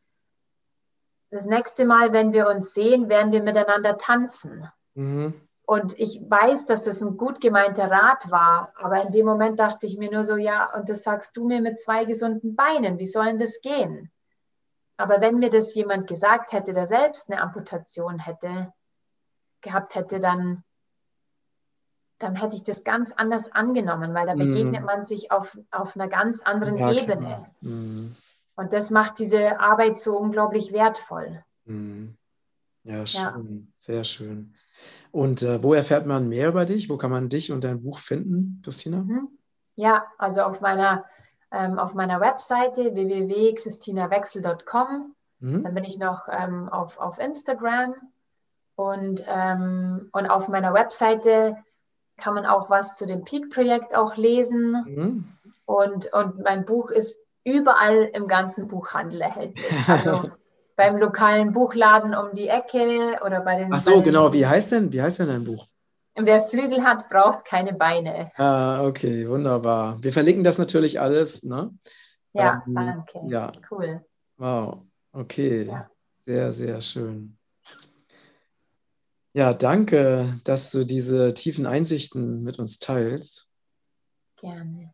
das 1.32 1.46
nächste 1.46 1.86
Mal, 1.86 2.14
wenn 2.14 2.34
wir 2.34 2.48
uns 2.48 2.74
sehen, 2.74 3.10
werden 3.10 3.32
wir 3.32 3.42
miteinander 3.42 3.98
tanzen. 3.98 4.70
Mhm. 4.94 5.34
Und 5.66 5.98
ich 5.98 6.22
weiß, 6.30 6.66
dass 6.66 6.82
das 6.82 7.02
ein 7.02 7.16
gut 7.16 7.40
gemeinter 7.40 7.90
Rat 7.90 8.30
war, 8.30 8.74
aber 8.76 9.02
in 9.04 9.12
dem 9.12 9.26
Moment 9.26 9.58
dachte 9.58 9.88
ich 9.88 9.98
mir 9.98 10.12
nur 10.12 10.26
so, 10.26 10.36
ja, 10.36 10.74
und 10.76 10.90
das 10.90 11.04
sagst 11.04 11.38
du 11.38 11.48
mir 11.48 11.62
mit 11.62 11.80
zwei 11.80 12.04
gesunden 12.04 12.58
Beinen, 12.58 13.00
wie 13.00 13.06
soll 13.06 13.26
denn 13.26 13.40
das 13.40 13.62
gehen? 13.62 14.12
Aber 14.98 15.22
wenn 15.22 15.40
mir 15.40 15.50
das 15.50 15.74
jemand 15.74 16.08
gesagt 16.08 16.52
hätte, 16.52 16.74
der 16.74 16.88
selbst 16.88 17.32
eine 17.32 17.42
Amputation 17.42 18.20
hätte, 18.20 18.74
gehabt 19.62 19.96
hätte, 19.96 20.20
dann, 20.20 20.64
dann 22.20 22.36
hätte 22.36 22.56
ich 22.56 22.64
das 22.64 22.84
ganz 22.84 23.14
anders 23.14 23.54
angenommen, 23.54 24.14
weil 24.14 24.28
da 24.28 24.36
mhm. 24.36 24.40
begegnet 24.40 24.84
man 24.84 25.04
sich 25.04 25.32
auf, 25.32 25.58
auf 25.72 25.96
einer 25.96 26.10
ganz 26.10 26.42
anderen 26.42 26.78
ja, 26.78 26.92
Ebene. 26.92 27.50
Mhm. 27.62 28.16
Und 28.56 28.74
das 28.74 28.92
macht 28.92 29.20
diese 29.20 29.60
Arbeit 29.60 29.98
so 29.98 30.18
unglaublich 30.18 30.74
wertvoll. 30.74 31.44
Mhm. 31.66 32.16
Ja, 32.84 33.06
schön, 33.06 33.22
ja. 33.22 33.40
sehr 33.78 34.04
schön. 34.04 34.56
Und 35.12 35.44
äh, 35.44 35.62
wo 35.62 35.74
erfährt 35.74 36.06
man 36.06 36.30
mehr 36.30 36.48
über 36.50 36.66
dich? 36.66 36.90
Wo 36.90 36.98
kann 36.98 37.12
man 37.12 37.30
dich 37.30 37.52
und 37.52 37.64
dein 37.64 37.84
Buch 37.84 38.00
finden, 38.00 38.62
Christina? 38.64 38.98
Mhm. 38.98 39.30
Ja, 39.76 40.06
also 40.18 40.42
auf 40.42 40.62
meiner, 40.62 41.06
ähm, 41.52 41.78
auf 41.78 41.94
meiner 41.94 42.20
Webseite 42.20 42.96
www.christinawechsel.com. 42.96 45.16
Mhm. 45.40 45.64
Dann 45.64 45.74
bin 45.74 45.84
ich 45.84 46.00
noch 46.00 46.28
ähm, 46.30 46.70
auf, 46.70 46.98
auf 46.98 47.20
Instagram 47.20 47.94
und, 48.76 49.24
ähm, 49.28 50.10
und 50.12 50.28
auf 50.28 50.48
meiner 50.48 50.74
Webseite 50.74 51.58
kann 52.18 52.36
man 52.36 52.46
auch 52.46 52.70
was 52.70 52.98
zu 52.98 53.06
dem 53.06 53.24
Peak-Projekt 53.24 53.96
auch 53.96 54.16
lesen. 54.16 54.84
Mhm. 54.86 55.26
Und, 55.66 56.14
und 56.14 56.44
mein 56.44 56.66
Buch 56.66 56.92
ist 56.92 57.20
überall 57.44 58.10
im 58.14 58.28
ganzen 58.28 58.68
Buchhandel 58.68 59.22
erhältlich. 59.22 59.72
Also 59.88 60.32
beim 60.76 60.98
lokalen 60.98 61.52
Buchladen 61.52 62.16
um 62.16 62.34
die 62.34 62.48
Ecke 62.48 63.20
oder 63.26 63.42
bei 63.42 63.58
den. 63.58 63.74
Ach 63.74 63.80
so, 63.80 64.02
genau. 64.02 64.34
Wie 64.34 64.46
heißt 64.46 64.72
denn, 64.72 64.92
wie 64.92 65.02
heißt 65.02 65.20
denn 65.20 65.28
dein 65.28 65.44
Buch? 65.44 65.68
Wer 66.16 66.42
Flügel 66.42 66.84
hat, 66.84 67.10
braucht 67.10 67.46
keine 67.46 67.74
Beine. 67.74 68.32
Ah, 68.36 68.84
okay, 68.84 69.28
wunderbar. 69.30 70.02
Wir 70.04 70.12
verlinken 70.12 70.44
das 70.44 70.58
natürlich 70.58 71.00
alles, 71.00 71.44
ne? 71.44 71.74
Ja, 72.34 72.64
ähm, 72.68 72.76
danke. 72.76 73.20
Ja. 73.28 73.52
Cool. 73.70 74.04
Wow, 74.38 74.86
okay. 75.14 75.68
Ja. 75.68 75.90
Sehr, 76.26 76.52
sehr 76.52 76.82
schön. 76.82 77.38
Ja, 79.34 79.54
danke, 79.54 80.40
dass 80.44 80.72
du 80.72 80.84
diese 80.84 81.34
tiefen 81.34 81.66
Einsichten 81.66 82.44
mit 82.44 82.60
uns 82.60 82.80
teilst. 82.80 83.48
Gerne. 84.38 84.94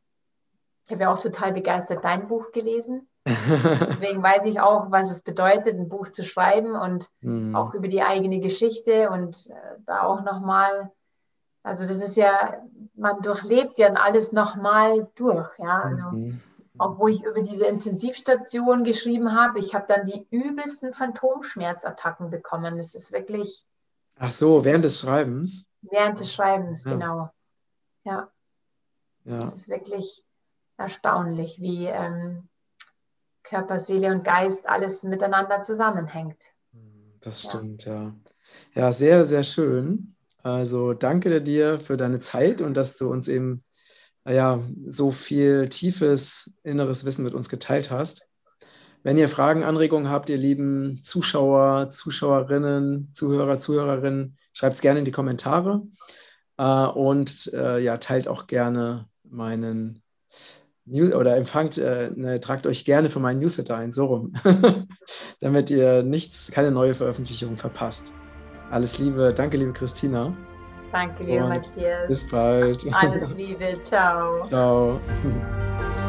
Ich 0.87 0.93
habe 0.93 1.03
ja 1.03 1.13
auch 1.13 1.19
total 1.19 1.51
begeistert 1.51 2.05
dein 2.05 2.27
Buch 2.29 2.53
gelesen. 2.53 3.09
Deswegen 3.25 4.23
weiß 4.23 4.45
ich 4.45 4.61
auch, 4.61 4.89
was 4.89 5.11
es 5.11 5.21
bedeutet, 5.21 5.75
ein 5.75 5.89
Buch 5.89 6.07
zu 6.07 6.23
schreiben 6.23 6.75
und 6.75 7.09
mhm. 7.19 7.53
auch 7.57 7.73
über 7.73 7.89
die 7.89 8.01
eigene 8.01 8.39
Geschichte 8.39 9.09
und 9.09 9.47
äh, 9.49 9.79
da 9.85 10.03
auch 10.03 10.23
nochmal, 10.23 10.89
also 11.61 11.85
das 11.85 12.01
ist 12.01 12.15
ja, 12.15 12.61
man 12.95 13.21
durchlebt 13.21 13.77
ja 13.77 13.91
alles 13.95 14.31
nochmal 14.31 15.09
durch, 15.15 15.49
ja. 15.57 15.81
Also, 15.81 16.17
mhm. 16.17 16.41
Wo 16.79 17.07
ich 17.07 17.21
über 17.23 17.41
diese 17.41 17.65
Intensivstation 17.65 18.83
geschrieben 18.83 19.33
habe, 19.33 19.57
ich 19.57 19.73
habe 19.73 19.85
dann 19.87 20.05
die 20.05 20.27
übelsten 20.29 20.93
Phantomschmerzattacken 20.93 22.29
bekommen. 22.29 22.77
Das 22.77 22.93
ist 22.93 23.11
wirklich. 23.11 23.65
Ach 24.19 24.29
so, 24.29 24.63
während 24.63 24.85
des 24.85 24.99
Schreibens? 24.99 25.67
Während 25.81 26.19
des 26.19 26.31
Schreibens, 26.31 26.85
ja. 26.85 26.91
genau. 26.91 27.29
Ja. 28.03 28.29
ja. 29.25 29.39
Das 29.39 29.55
ist 29.55 29.69
wirklich 29.69 30.23
erstaunlich, 30.77 31.59
wie 31.59 31.87
ähm, 31.87 32.47
Körper, 33.43 33.79
Seele 33.79 34.11
und 34.13 34.23
Geist 34.23 34.67
alles 34.67 35.03
miteinander 35.03 35.61
zusammenhängt. 35.61 36.37
Das 37.21 37.43
stimmt, 37.43 37.85
ja. 37.85 38.03
ja. 38.03 38.15
Ja, 38.73 38.91
sehr, 38.91 39.25
sehr 39.25 39.43
schön. 39.43 40.15
Also 40.43 40.93
danke 40.93 41.41
dir 41.41 41.79
für 41.79 41.97
deine 41.97 42.19
Zeit 42.19 42.61
und 42.61 42.75
dass 42.75 42.95
du 42.95 43.11
uns 43.11 43.27
eben 43.27 43.61
ja, 44.25 44.61
so 44.85 45.11
viel 45.11 45.69
tiefes 45.69 46.53
inneres 46.63 47.05
Wissen 47.05 47.23
mit 47.23 47.33
uns 47.33 47.49
geteilt 47.49 47.91
hast. 47.91 48.27
Wenn 49.03 49.17
ihr 49.17 49.29
Fragen, 49.29 49.63
Anregungen 49.63 50.09
habt, 50.09 50.29
ihr 50.29 50.37
lieben 50.37 51.01
Zuschauer, 51.03 51.89
Zuschauerinnen, 51.89 53.11
Zuhörer, 53.13 53.57
Zuhörerinnen, 53.57 54.37
schreibt 54.53 54.75
es 54.75 54.81
gerne 54.81 54.99
in 54.99 55.05
die 55.05 55.11
Kommentare 55.11 55.83
äh, 56.57 56.85
und 56.87 57.51
äh, 57.53 57.79
ja, 57.79 57.97
teilt 57.97 58.27
auch 58.27 58.47
gerne 58.47 59.07
meinen 59.23 60.03
oder 60.91 61.35
empfangt, 61.35 61.77
äh, 61.77 62.11
ne, 62.15 62.39
tragt 62.39 62.65
euch 62.67 62.85
gerne 62.85 63.09
für 63.09 63.19
meinen 63.19 63.39
Newsletter 63.39 63.75
ein, 63.75 63.91
so 63.91 64.05
rum, 64.05 64.33
damit 65.41 65.69
ihr 65.69 66.03
nichts, 66.03 66.51
keine 66.51 66.71
neue 66.71 66.95
Veröffentlichung 66.95 67.57
verpasst. 67.57 68.13
Alles 68.71 68.99
Liebe, 68.99 69.33
danke 69.33 69.57
liebe 69.57 69.73
Christina. 69.73 70.35
Danke, 70.91 71.23
liebe 71.23 71.47
Matthias. 71.47 72.07
Bis 72.07 72.29
bald. 72.29 72.85
Alles 72.93 73.35
Liebe, 73.35 73.79
ciao. 73.81 74.47
Ciao. 74.49 74.99